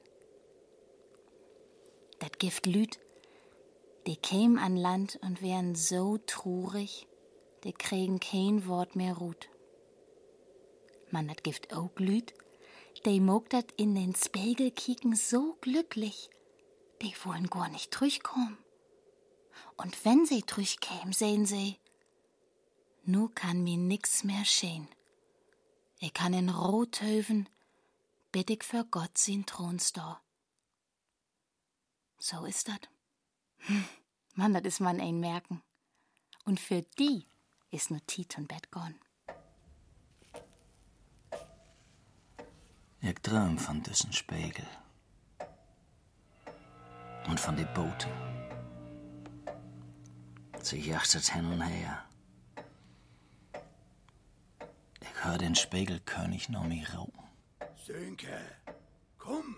Dat 2.19 2.37
Gift 2.37 2.65
Lüt, 2.65 2.99
die 4.07 4.17
käm 4.17 4.57
an 4.57 4.75
Land 4.75 5.19
und 5.21 5.41
wären 5.41 5.75
so 5.75 6.17
trurig, 6.25 7.07
die 7.63 7.73
kriegen 7.73 8.19
kein 8.19 8.67
Wort 8.67 8.95
mehr 8.95 9.15
Ruht. 9.15 9.49
Man 11.11 11.27
dat 11.27 11.43
Gift 11.43 11.73
auch 11.73 11.91
Lüt, 11.97 12.33
die 13.05 13.19
mog 13.19 13.49
dat 13.49 13.71
in 13.73 13.95
den 13.95 14.15
Spiegel 14.15 14.71
kicken 14.71 15.15
so 15.15 15.57
glücklich, 15.61 16.29
die 17.01 17.13
wollen 17.23 17.47
gar 17.47 17.69
nicht 17.69 17.99
durchkommen. 17.99 18.57
Und 19.77 20.05
wenn 20.05 20.25
sie 20.25 20.41
durchkäm, 20.41 21.13
sehen 21.13 21.45
sie, 21.45 21.77
nu 23.05 23.29
kann 23.29 23.63
mir 23.63 23.77
nix 23.77 24.23
mehr 24.23 24.45
schehen. 24.45 24.87
Ich 25.99 26.13
kann 26.13 26.33
in 26.33 26.49
Rothöven 26.49 27.47
bitt 28.31 28.49
ich 28.49 28.63
für 28.63 28.85
Gott 28.85 29.17
sin 29.17 29.45
Thronstor. 29.45 30.19
So 32.17 32.45
ist 32.45 32.67
dat. 32.67 32.89
Hm, 33.59 33.85
Mann, 34.35 34.53
dat 34.53 34.65
is 34.65 34.79
man 34.79 34.99
ein 34.99 35.19
merken. 35.19 35.61
Und 36.45 36.59
für 36.59 36.81
die 36.99 37.27
ist 37.73 37.89
nur 37.89 38.05
Tit 38.05 38.37
und 38.37 38.47
Bett 38.47 38.69
gorn. 38.71 38.95
Ich 43.01 43.15
träum 43.15 43.57
von 43.57 43.81
diesen 43.81 44.13
Spiegel. 44.13 44.67
Und 47.27 47.39
von 47.39 47.57
van 47.57 47.65
die 47.65 47.73
Booten. 47.73 48.11
Sie 50.61 50.79
jachtet 50.79 51.33
hin 51.33 51.45
und 51.45 51.61
her. 51.61 52.05
Ich 55.01 55.25
hör 55.25 55.37
den 55.37 55.55
Spiegelkönig 55.55 56.49
noch 56.49 56.65
mich 56.65 56.93
rauchen. 56.93 57.27
Sönke, 57.85 58.39
komm, 59.17 59.57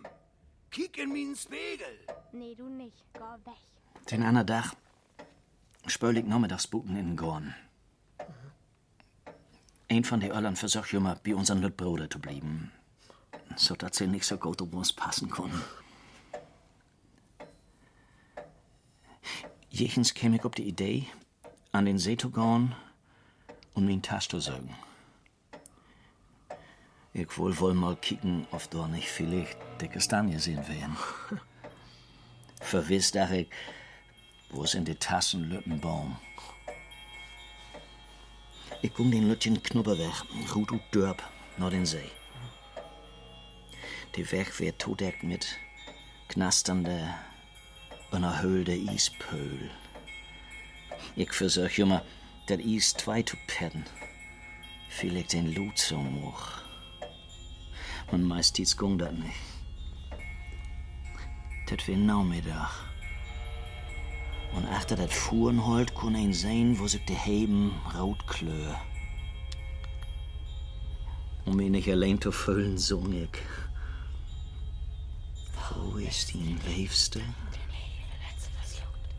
kick 0.71 0.97
in 0.97 1.09
meinen 1.09 1.35
Spiegel. 1.35 1.99
Nee, 2.31 2.55
du 2.55 2.67
nicht. 2.69 3.03
Geh 3.13 3.19
weg. 3.19 4.09
Den 4.09 4.23
anderen 4.23 4.47
Tag 4.47 4.75
spöl 5.85 6.17
ich 6.17 6.25
nachmittagsbuten 6.25 6.95
in 6.95 7.09
den 7.09 7.17
Gorn. 7.17 7.53
Ein 9.89 10.03
von 10.03 10.19
den 10.19 10.31
Öllern 10.31 10.55
versucht 10.55 10.93
immer, 10.93 11.15
bei 11.23 11.35
unseren 11.35 11.61
Lütbruder 11.61 12.09
zu 12.09 12.19
bleiben, 12.19 12.71
so 13.55 13.75
dass 13.75 13.97
sie 13.97 14.07
nicht 14.07 14.25
so 14.25 14.37
gut 14.37 14.61
auf 14.61 14.73
uns 14.73 14.91
passen 14.91 15.29
können. 15.29 15.61
Jechens 19.69 20.13
käm 20.13 20.33
ich 20.33 20.43
auf 20.45 20.53
die 20.53 20.67
Idee, 20.67 21.07
an 21.71 21.85
den 21.85 21.99
See 21.99 22.17
zu 22.17 22.31
gehen 22.31 22.73
und 23.73 23.85
min 23.85 24.01
Tasch 24.01 24.29
zu 24.29 24.39
saugen. 24.39 24.73
Ich 27.13 27.37
wohl 27.37 27.57
wohl 27.59 27.73
mal 27.73 27.95
kicken, 27.95 28.47
ob 28.51 28.69
da 28.71 28.87
nicht 28.87 29.07
vielleicht 29.07 29.57
die 29.79 29.87
Kastanie 29.87 30.37
sehen 30.39 30.67
werden. 30.67 30.97
Verwiss 32.61 33.11
dach 33.11 33.31
ich, 33.31 33.49
wo 34.49 34.63
es 34.63 34.73
in 34.73 34.85
die 34.85 34.95
Tassen 34.95 35.43
Lüttenbaum. 35.49 36.17
Ich 38.81 38.93
guck 38.93 39.09
den 39.11 39.27
Lütchen 39.27 39.61
Knubber 39.63 39.97
weg, 39.97 40.13
gut 40.51 40.71
und 40.71 40.81
dörp, 40.91 41.23
nach 41.57 41.69
den 41.69 41.85
See. 41.85 42.11
Die 44.15 44.31
Weg 44.31 44.59
wird 44.59 44.79
todeckt 44.79 45.23
mit 45.23 45.57
knasternde, 46.27 47.13
unerhöhlte 48.11 48.73
Ispöhl. 48.73 49.71
Ich 51.15 51.31
versuch 51.33 51.77
immer, 51.77 52.03
dat 52.47 52.59
Is 52.59 52.93
zwei 52.93 53.23
zu 53.23 53.37
petten. 53.47 53.85
Vielleicht 54.89 55.33
den 55.33 55.53
Lut 55.53 55.77
so 55.77 55.97
moch. 55.97 56.51
Und 58.11 58.23
meist 58.23 58.57
dies 58.57 58.75
dat 58.75 59.13
nicht. 59.13 59.35
Dat 61.67 61.87
wär 61.87 61.97
Nachmittag. 61.97 62.94
Und 64.55 64.65
achter 64.67 64.95
dat 64.95 65.11
Fuhrenhold 65.11 65.93
kun 65.93 66.15
ein 66.15 66.33
sehen, 66.33 66.79
wo 66.79 66.87
sich 66.87 67.03
die 67.05 67.13
Heben 67.13 67.73
rot 67.93 68.25
klö. 68.25 68.73
Um 71.45 71.57
mich 71.57 71.69
nicht 71.69 71.89
allein 71.89 72.19
zu 72.21 72.31
füllen, 72.31 72.77
sung 72.77 73.11
ich. 73.13 73.37
Wo 75.69 75.97
ist 75.97 76.33
die 76.33 76.57
Liebste? 76.67 77.21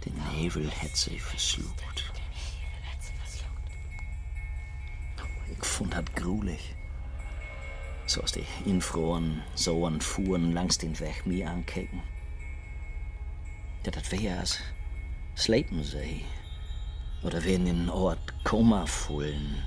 Den 0.05 0.15
Nebel 0.35 0.71
hat 0.71 0.97
sie 0.97 1.19
verschluckt. 1.19 2.13
Ich 5.51 5.65
fand 5.65 5.95
das 5.95 6.05
grulich. 6.15 6.75
So 8.07 8.23
als 8.23 8.33
die 8.33 8.47
Infroren 8.65 9.43
so 9.55 9.85
an 9.87 10.01
Fuhren 10.01 10.53
langs 10.53 10.79
den 10.79 10.99
Weg 11.01 11.27
mir 11.27 11.51
ankicken. 11.51 12.03
Ja, 13.85 13.91
das 13.91 14.11
wär 14.13 14.45
sie. 15.37 16.25
Oder 17.23 17.45
werden 17.45 17.67
in 17.67 17.89
Ort 17.89 18.45
Koma 18.45 18.87
fullen, 18.87 19.63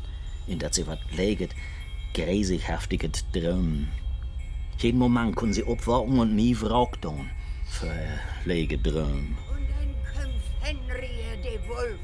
in 0.48 0.60
dat 0.60 0.74
sie 0.74 0.88
wat 0.88 1.00
leget, 1.16 1.54
gräsighaftiget 2.14 3.26
Drömen. 3.34 3.90
Jeden 4.78 5.00
Moment 5.00 5.36
können 5.36 5.54
sie 5.54 5.64
obwachen 5.64 6.20
und 6.20 6.36
mi 6.36 6.56
wraugtun 6.60 7.30
für 7.68 7.94
lege 8.46 8.78
Drömen. 8.78 9.38
Und 9.50 9.68
dann 9.70 9.94
kämpft 10.14 10.52
Henry 10.62 11.10
de 11.44 11.60
Wolf. 11.68 12.00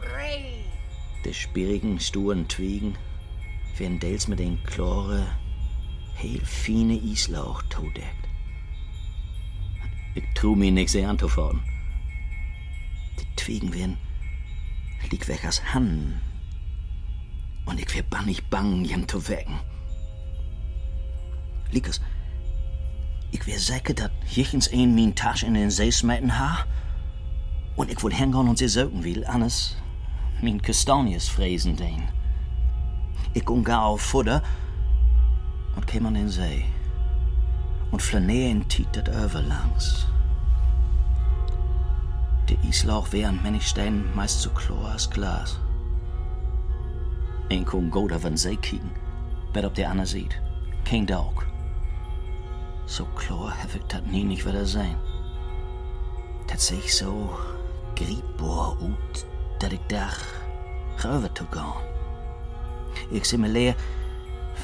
Frei. 0.00 0.64
Die 1.24 1.34
spirigen, 1.34 2.00
sturen 2.00 2.48
Twiegen 2.48 2.96
werden 3.76 3.98
dels 4.00 4.28
mit 4.28 4.38
den 4.38 4.62
klare, 4.64 5.26
heel 6.14 6.40
fine 6.44 6.96
Islauch 6.96 7.62
todeckt. 7.68 8.28
Ich 10.14 10.24
tu 10.34 10.56
mir 10.56 10.72
nix 10.72 10.92
sehr 10.92 11.08
anzufahren. 13.38 13.38
Die 13.38 13.44
Twiegen 13.44 13.72
werden 13.74 13.96
lieg 15.10 15.28
weg 15.28 15.44
als 15.44 15.62
Hannen. 15.74 16.20
Und 17.64 17.80
ich 17.80 17.94
wär 17.94 18.02
bannig 18.02 18.48
bang, 18.50 18.84
jem 18.84 19.06
zu 19.06 19.28
wecken. 19.28 19.60
Liekes, 21.70 22.00
ich 23.30 23.46
wär 23.46 23.58
säcke, 23.58 23.94
dat 23.94 24.10
jichens 24.26 24.68
een 24.72 24.94
min 24.94 25.14
Tasch 25.14 25.42
in 25.42 25.54
den 25.54 25.70
See 25.70 25.90
smeten 25.90 26.38
ha. 26.38 26.64
Und 27.76 27.90
ich 27.90 28.02
will 28.02 28.14
hingehen 28.14 28.48
und 28.48 28.58
sie 28.58 28.68
söken 28.68 29.04
will, 29.04 29.24
anders 29.24 29.76
min 30.40 30.60
Kastanies 30.60 31.28
fräsen 31.28 31.76
den. 31.76 32.08
Ich 33.34 33.44
gar 33.64 33.84
auf 33.84 34.00
Futter 34.00 34.42
und 35.76 35.86
käm 35.86 36.06
an 36.06 36.14
den 36.14 36.28
See. 36.28 36.64
Und 37.90 38.02
flanäen 38.02 38.66
tiet 38.68 38.88
dat 38.92 39.08
överlangs. 39.08 40.06
Der 42.48 42.56
Islauch 42.64 43.12
wären 43.12 43.42
Mennigstein 43.42 44.04
meist 44.14 44.48
klar 44.54 44.92
als 44.92 45.10
Glas. 45.10 45.60
Ein 47.50 47.64
gut 47.64 48.12
auf 48.12 48.22
den 48.22 48.36
See 48.36 48.56
kicken, 48.56 48.90
bet 49.52 49.64
ob 49.64 49.74
der 49.74 49.90
Anna 49.90 50.06
sieht. 50.06 50.40
Kein 50.84 51.06
Daug. 51.06 51.46
So 52.86 53.04
klar 53.16 53.52
hab 53.62 53.74
ich 53.74 53.82
dat 53.88 54.06
nie 54.06 54.24
nicht 54.24 54.46
wieder 54.46 54.64
sein. 54.64 54.96
Dat 56.46 56.60
seh 56.60 56.76
ich 56.76 56.96
so 56.96 57.38
griebbar 57.94 58.76
ut, 58.80 59.26
dat 59.58 59.72
ich 59.72 59.86
dach 59.88 60.24
rüber 61.04 61.34
zu 61.34 61.44
gehen. 61.44 61.72
Ich 63.10 63.26
seh 63.26 63.36
mir 63.36 63.48
leer, 63.48 63.74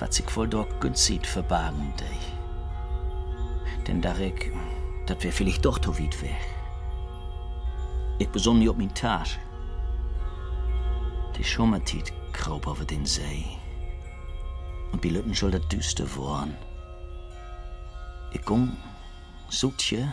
was 0.01 0.19
ich 0.19 0.37
wohl 0.37 0.49
dort 0.49 0.81
günstig 0.81 1.27
verbargen 1.27 1.93
dei. 1.99 2.19
Denn 3.87 4.01
da 4.01 4.17
ich 4.17 4.53
Dat 5.07 5.23
wär 5.23 5.33
vielleicht 5.33 5.65
doch 5.65 5.79
zu 5.79 5.99
weit 5.99 6.23
weg. 6.23 6.54
Ich 8.19 8.31
beson 8.31 8.59
nie 8.59 8.69
op 8.69 8.77
mijn 8.77 8.93
taas. 8.93 9.39
Die 11.33 11.45
Sommertiet 11.45 12.13
kroop 12.31 12.67
over 12.67 12.87
den 12.87 13.07
See. 13.07 13.59
Und 14.93 15.05
Lütten 15.05 15.35
soll 15.35 15.51
dat 15.51 15.71
düster 15.71 16.15
worden. 16.15 16.57
Ich 18.31 18.45
ging, 18.45 18.77
zoetje, 19.49 20.13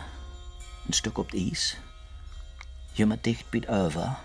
ein 0.86 0.92
Stück 0.92 1.18
op 1.18 1.32
Eis. 1.32 1.76
Jemand 2.92 3.24
dicht 3.24 3.50
bij 3.50 3.68
over. 3.68 4.18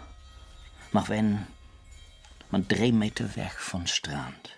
Maar 0.92 1.06
wenn, 1.08 1.46
man 2.50 2.68
drei 2.68 2.92
Meter 2.92 3.36
weg 3.36 3.60
von 3.60 3.88
Strand. 3.88 4.56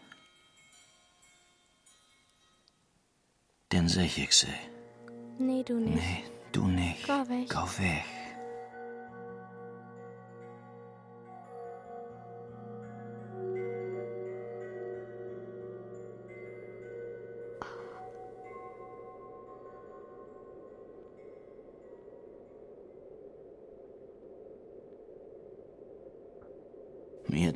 Dann 3.68 3.90
sag 3.90 4.18
ich 4.18 4.34
sie. 4.34 4.48
Nee, 5.38 5.64
du 5.64 5.80
nicht. 5.80 5.96
Nee, 5.96 6.24
du 6.52 6.68
nicht. 6.68 7.06
Geh 7.06 7.28
weg. 7.28 7.50
Geh 7.50 7.78
weg. 7.78 8.19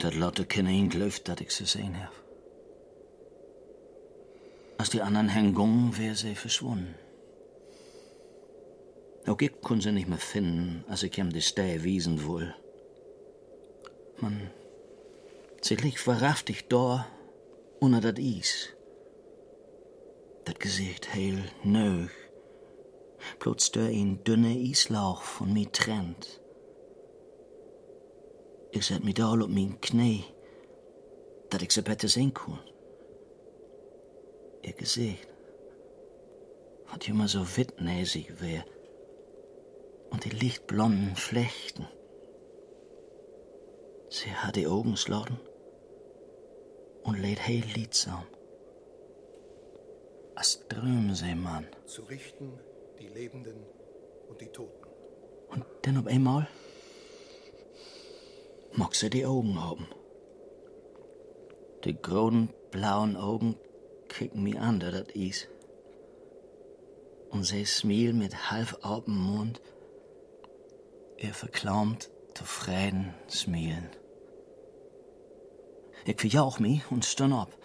Dat 0.04 0.16
Lotte 0.16 0.46
keine 0.46 0.74
geglaubt, 0.82 1.28
dat 1.28 1.40
ich 1.40 1.52
sie 1.52 1.66
sehen 1.66 1.96
hab. 2.02 2.12
Als 4.78 4.90
die 4.90 5.02
anderen 5.02 5.30
hängen 5.30 5.98
wär 5.98 6.16
sie 6.16 6.36
verschwunden. 6.36 6.96
Auch 9.26 9.40
ich 9.40 9.62
kon 9.62 9.80
sie 9.80 9.94
nicht 9.94 10.10
mehr 10.10 10.18
finden, 10.18 10.84
als 10.90 11.04
ich 11.04 11.18
ihm 11.18 11.32
die 11.32 11.42
Stelle 11.42 11.84
wiesen 11.84 12.26
wohl. 12.26 12.54
Man, 14.20 14.52
sie 15.62 15.76
liegt 15.76 16.06
wahrhaftig 16.06 16.68
da, 16.68 17.08
unter 17.80 18.02
dat 18.02 18.20
Eis. 18.20 18.70
Dat 20.44 20.60
Gesicht 20.60 21.14
heil 21.14 21.40
nöch. 21.64 22.12
Der 23.74 23.88
ein 23.88 24.22
dünner 24.26 24.58
Eislauch 24.70 25.22
von 25.22 25.54
mir 25.54 25.72
trennt. 25.72 26.43
Ich 28.76 28.86
zet 28.86 29.04
mich 29.04 29.14
da 29.14 29.32
op 29.32 29.50
mijn 29.50 29.80
knie, 29.80 30.26
dat 31.50 31.62
ik 31.62 31.72
ze 31.72 31.82
beter 31.82 32.10
zien 32.10 32.32
kon. 32.32 32.60
Ihr 34.62 34.74
Gesicht, 34.74 35.28
wat 36.86 37.08
immer 37.08 37.28
so 37.28 37.46
wittnäsig 37.56 38.40
wär, 38.40 38.66
und 40.10 40.24
die 40.24 40.32
lichtblonden 40.32 41.16
Flechten. 41.16 41.88
Sie 44.10 44.32
hat 44.32 44.56
die 44.56 44.68
Augen 44.68 44.98
slotten 44.98 45.40
und 47.04 47.20
lädt 47.20 47.48
heel 47.48 47.66
liedsam. 47.76 48.26
Als 50.36 50.68
drömen 50.68 51.16
sie, 51.16 51.36
Mann. 51.36 51.68
Zu 51.86 52.02
richten 52.04 52.60
die 53.00 53.10
Lebenden 53.10 53.66
und 54.30 54.42
die 54.42 54.52
Toten. 54.52 54.88
Und 55.50 55.64
dann 55.84 55.98
auf 55.98 56.08
einmal 56.08 56.48
mag 58.76 58.96
sie 58.96 59.10
die 59.10 59.26
Augen 59.26 59.62
haben. 59.62 59.88
Die 61.84 61.96
großen 61.96 62.50
blauen 62.72 63.16
Augen 63.16 63.56
kicken 64.08 64.44
mich 64.44 64.60
an, 64.60 64.80
da 64.80 64.90
das 64.90 65.08
is. 65.14 65.48
Und 67.30 67.44
sie 67.44 67.66
smiel 67.66 68.14
mit 68.14 68.52
halb 68.52 68.80
open 68.84 69.18
Mund, 69.18 69.62
ihr 71.18 71.34
verklaumt, 71.34 72.10
zufrieden 72.34 73.14
smielen. 73.30 73.90
Ich 76.06 76.20
verjauch 76.20 76.60
mich 76.60 76.82
und 76.92 77.06
stund 77.06 77.34
ab, 77.34 77.56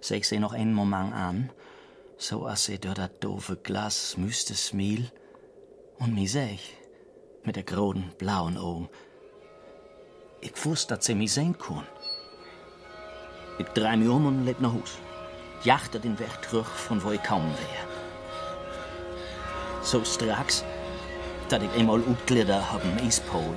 seh 0.00 0.16
ich 0.16 0.28
sie 0.28 0.38
noch 0.38 0.52
einen 0.52 0.74
Moment 0.74 1.12
an, 1.12 1.50
so 2.16 2.46
als 2.46 2.64
sie 2.64 2.78
durch 2.78 2.94
das 2.94 3.10
doofe 3.20 3.56
Glas 3.56 4.16
müsste 4.16 4.54
smiel 4.54 5.10
und 5.98 6.14
mich 6.14 6.32
seh 6.32 6.54
ich, 6.54 6.76
mit 7.42 7.56
der 7.56 7.64
großen 7.64 8.12
blauen 8.16 8.56
Augen. 8.56 8.88
Ich 10.44 10.64
wusste, 10.64 10.96
dass 10.96 11.04
sie 11.04 11.14
mich 11.14 11.32
sehen 11.32 11.56
kann. 11.56 11.86
Ich 13.58 13.66
dreh 13.68 13.96
mich 13.96 14.08
um 14.08 14.26
und 14.26 14.44
leb 14.44 14.60
nach 14.60 14.72
Haus. 14.72 14.98
Jachte 15.62 16.00
den 16.00 16.18
Weg 16.18 16.30
zurück, 16.50 16.66
von 16.66 17.00
wo 17.04 17.12
ich 17.12 17.22
kaum 17.22 17.44
wär. 17.44 17.86
So 19.82 20.04
straks, 20.04 20.64
dass 21.48 21.62
ich 21.62 21.70
einmal 21.78 22.00
utglieder 22.00 22.60
hab 22.72 22.82
im 22.82 23.06
Eispol. 23.06 23.54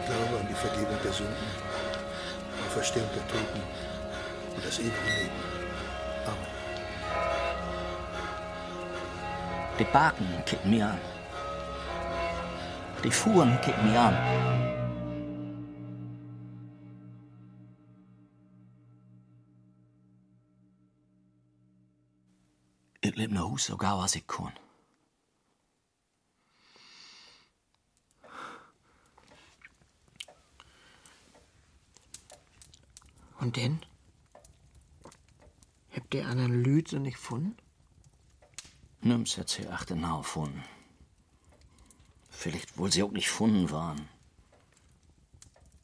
Ich 0.00 0.06
glaube 0.06 0.40
an 0.40 0.48
die 0.48 0.54
Vergebung 0.54 0.96
der 1.04 1.12
Sünden, 1.12 1.32
an 1.32 2.70
Verstehung 2.70 3.08
der 3.14 3.28
Toten 3.28 3.62
und 4.56 4.66
das 4.66 4.80
ewige 4.80 4.90
Leben. 4.90 5.30
Amen. 6.26 6.48
Die 9.78 9.84
Baken 9.84 10.26
kicken 10.44 10.70
mir 10.70 10.86
an. 10.86 11.00
Die 13.04 13.12
Fuhren 13.12 13.60
kicken 13.60 13.92
mir 13.92 14.00
an. 14.00 14.69
Hus 23.38 23.66
so 23.66 23.76
gau 23.76 24.00
als 24.00 24.16
ich 24.16 24.26
kann. 24.26 24.52
Und 33.38 33.56
denn? 33.56 33.80
Habt 35.92 36.14
ihr 36.14 36.28
so 36.88 36.98
nicht 36.98 37.14
gefunden? 37.14 37.56
Nimm's 39.00 39.38
hat 39.38 39.48
sie 39.48 39.66
achtenau 39.66 40.18
gefunden. 40.18 40.62
Vielleicht 42.28 42.76
wohl 42.76 42.92
sie 42.92 43.02
auch 43.02 43.12
nicht 43.12 43.28
gefunden 43.28 43.70
waren. 43.70 44.08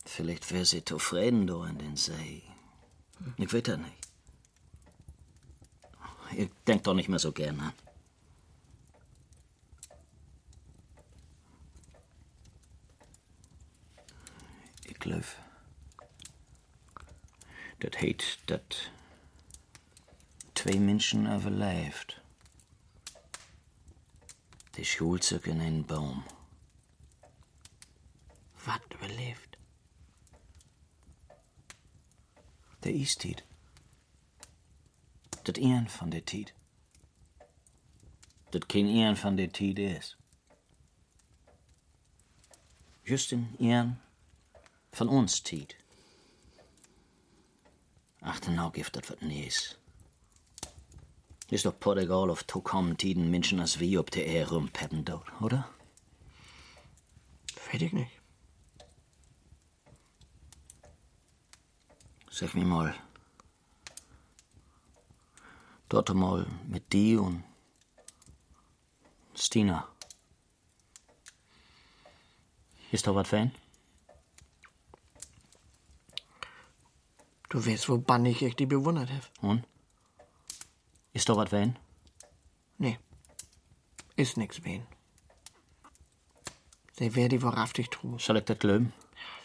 Vielleicht 0.04 0.52
wär 0.52 0.64
sie 0.64 0.84
zufrieden 0.84 1.46
da 1.46 1.66
in 1.66 1.78
den 1.78 1.96
See. 1.96 2.42
Ich 3.38 3.52
weiß 3.52 3.62
das 3.62 3.78
nicht. 3.78 4.05
Ich 6.38 6.50
denk 6.66 6.84
doch 6.84 6.92
nicht 6.92 7.08
mehr 7.08 7.18
so 7.18 7.32
gern 7.32 7.58
an. 7.60 7.72
Ich 14.84 14.98
glaub, 14.98 15.24
das 17.80 18.02
heet, 18.02 18.38
dat 18.44 18.92
zwei 20.54 20.78
Menschen 20.78 21.24
überlebt. 21.24 22.20
Die 24.76 24.84
Schulzug 24.84 25.46
in 25.46 25.62
einen 25.62 25.86
Baum. 25.86 26.22
Was 28.66 28.80
überlebt? 28.90 29.56
Der 32.84 32.92
Eastied. 32.92 33.42
Dat 35.46 35.56
een 35.56 35.90
van 35.90 36.08
der 36.08 36.24
Tiet. 36.24 36.54
Dat 38.50 38.64
geen 38.66 38.86
een 38.86 39.16
van 39.16 39.36
der 39.36 39.50
Tiet 39.50 39.78
is. 39.78 40.16
Just 43.02 43.32
een 43.32 43.54
een 43.58 43.98
van 44.90 45.08
ons 45.08 45.40
Tiet. 45.40 45.76
Ach, 48.18 48.46
nou 48.48 48.72
gift 48.72 48.92
dat 48.92 49.06
wat 49.06 49.20
nees. 49.20 49.78
Is 51.48 51.62
doch 51.62 51.78
Portugal 51.78 52.28
auf 52.28 52.42
tokommen 52.42 52.96
Tiden 52.96 53.30
Menschen 53.30 53.60
als 53.60 53.76
wie 53.76 53.98
ob 53.98 54.10
der 54.10 54.26
Erde 54.26 54.50
rumpeppen 54.50 55.04
dort, 55.04 55.40
oder? 55.40 55.68
Ich 57.72 57.92
nicht. 57.92 58.20
Sag 62.30 62.54
mir 62.54 62.64
mal. 62.64 62.94
Dort 65.88 66.12
mal 66.14 66.46
mit 66.66 66.92
die 66.92 67.16
und 67.16 67.44
Stina. 69.34 69.88
Ist 72.90 73.06
da 73.06 73.14
was 73.14 73.32
ein? 73.32 73.52
Du 77.48 77.64
weißt, 77.64 77.88
wo 77.88 77.98
bannig 77.98 78.42
ich 78.42 78.56
die 78.56 78.66
bewundert 78.66 79.10
hab. 79.10 79.42
Und? 79.42 79.64
Ist 81.12 81.28
da 81.28 81.36
was 81.36 81.52
ein? 81.52 81.78
Nee. 82.78 82.98
Ist 84.16 84.36
nix 84.36 84.64
wen. 84.64 84.86
Sie 86.98 87.14
wär 87.14 87.28
die 87.28 87.42
wahrhaftig 87.42 87.90
trug. 87.90 88.20
Soll 88.20 88.38
ich 88.38 88.44
das 88.44 88.58
glauben? 88.58 88.92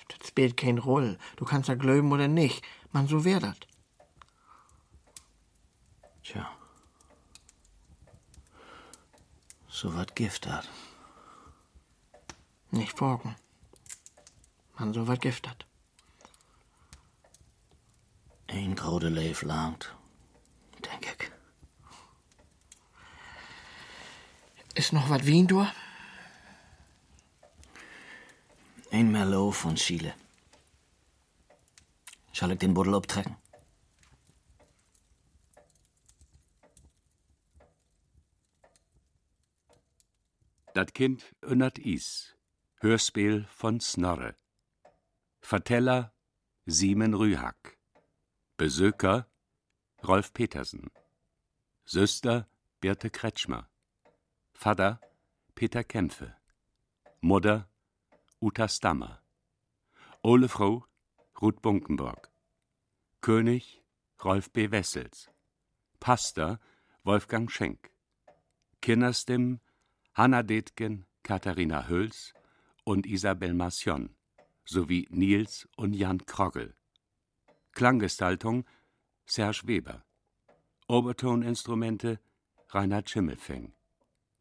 Das 0.07 0.27
spielt 0.29 0.57
kein 0.57 0.77
Roll. 0.77 1.17
Du 1.35 1.45
kannst 1.45 1.69
ja 1.69 1.75
glauben 1.75 2.11
oder 2.11 2.27
nicht. 2.27 2.63
Man, 2.91 3.07
so 3.07 3.25
wär 3.25 3.39
dat. 3.39 3.67
Tja. 6.31 6.49
So 9.67 9.93
wat 9.93 10.15
Gift 10.15 10.45
hat. 10.47 10.69
Nicht 12.69 12.97
folgen. 12.97 13.35
Man 14.77 14.93
so 14.93 15.07
wat 15.07 15.21
Gift 15.21 15.47
hat. 15.49 15.65
Een 18.45 18.77
grote 18.77 19.09
leef 19.09 19.41
langt, 19.41 19.93
denk 20.79 21.05
ik. 21.05 21.31
Ist 24.73 24.93
noch 24.93 25.09
wat 25.09 25.25
Wien 25.25 25.47
durch? 25.47 25.73
Een 28.89 29.11
Merlot 29.11 29.55
von 29.55 29.75
Chile. 29.75 30.13
Zal 32.31 32.49
ik 32.49 32.59
den 32.59 32.73
Buddel 32.73 32.93
optrekken? 32.93 33.40
Dat 40.73 40.93
Kind 40.93 41.35
unnert 41.41 41.79
is. 41.79 42.37
Hörspiel 42.79 43.45
von 43.49 43.81
Snorre. 43.81 44.35
Verteller 45.41 46.13
Simon 46.65 47.13
Rühack. 47.13 47.77
Besöker 48.55 49.27
Rolf 50.01 50.31
Petersen. 50.33 50.89
Söster 51.83 52.47
Birte 52.79 53.09
Kretschmer. 53.09 53.69
Vater 54.53 55.01
Peter 55.55 55.83
Kämpfe. 55.83 56.37
Mutter 57.19 57.69
Uta 58.39 58.67
Stammer. 58.69 59.21
Ole 60.23 60.47
Frau 60.47 60.85
Ruth 61.41 61.61
Bunkenborg. 61.61 62.31
König 63.19 63.83
Rolf 64.23 64.51
B. 64.51 64.71
Wessels. 64.71 65.29
Pastor 65.99 66.59
Wolfgang 67.03 67.51
Schenk. 67.51 67.91
Kinderstimmen 68.81 69.59
Hanna 70.13 70.43
Detgen, 70.43 71.05
Katharina 71.23 71.87
Hüls 71.87 72.33
und 72.83 73.05
Isabel 73.05 73.53
Marcion 73.53 74.13
sowie 74.65 75.07
Nils 75.09 75.69
und 75.77 75.93
Jan 75.93 76.25
Krogel. 76.25 76.75
Klanggestaltung 77.71 78.65
Serge 79.25 79.61
Weber. 79.67 80.03
Obertoninstrumente 80.87 82.19
Reinhard 82.69 83.09
Schimmelfeng. 83.09 83.73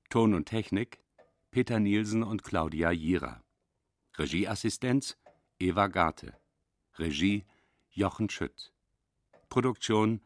Ton 0.09 0.35
und 0.35 0.47
Technik 0.47 1.05
Peter 1.53 1.79
Nielsen 1.79 2.25
und 2.25 2.43
Claudia 2.43 2.91
Jira. 2.91 3.45
Regieassistenz 4.19 5.17
Eva 5.61 5.87
Garte. 5.87 6.37
Regie 6.99 7.45
Jochen 7.91 8.29
Schütt. 8.29 8.73
Produktion 9.49 10.21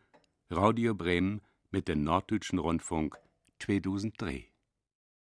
Radio 0.48 0.94
Bremen 0.94 1.42
mit 1.70 1.88
dem 1.88 2.02
Norddeutschen 2.02 2.58
Rundfunk 2.58 3.18
2003. 3.58 4.53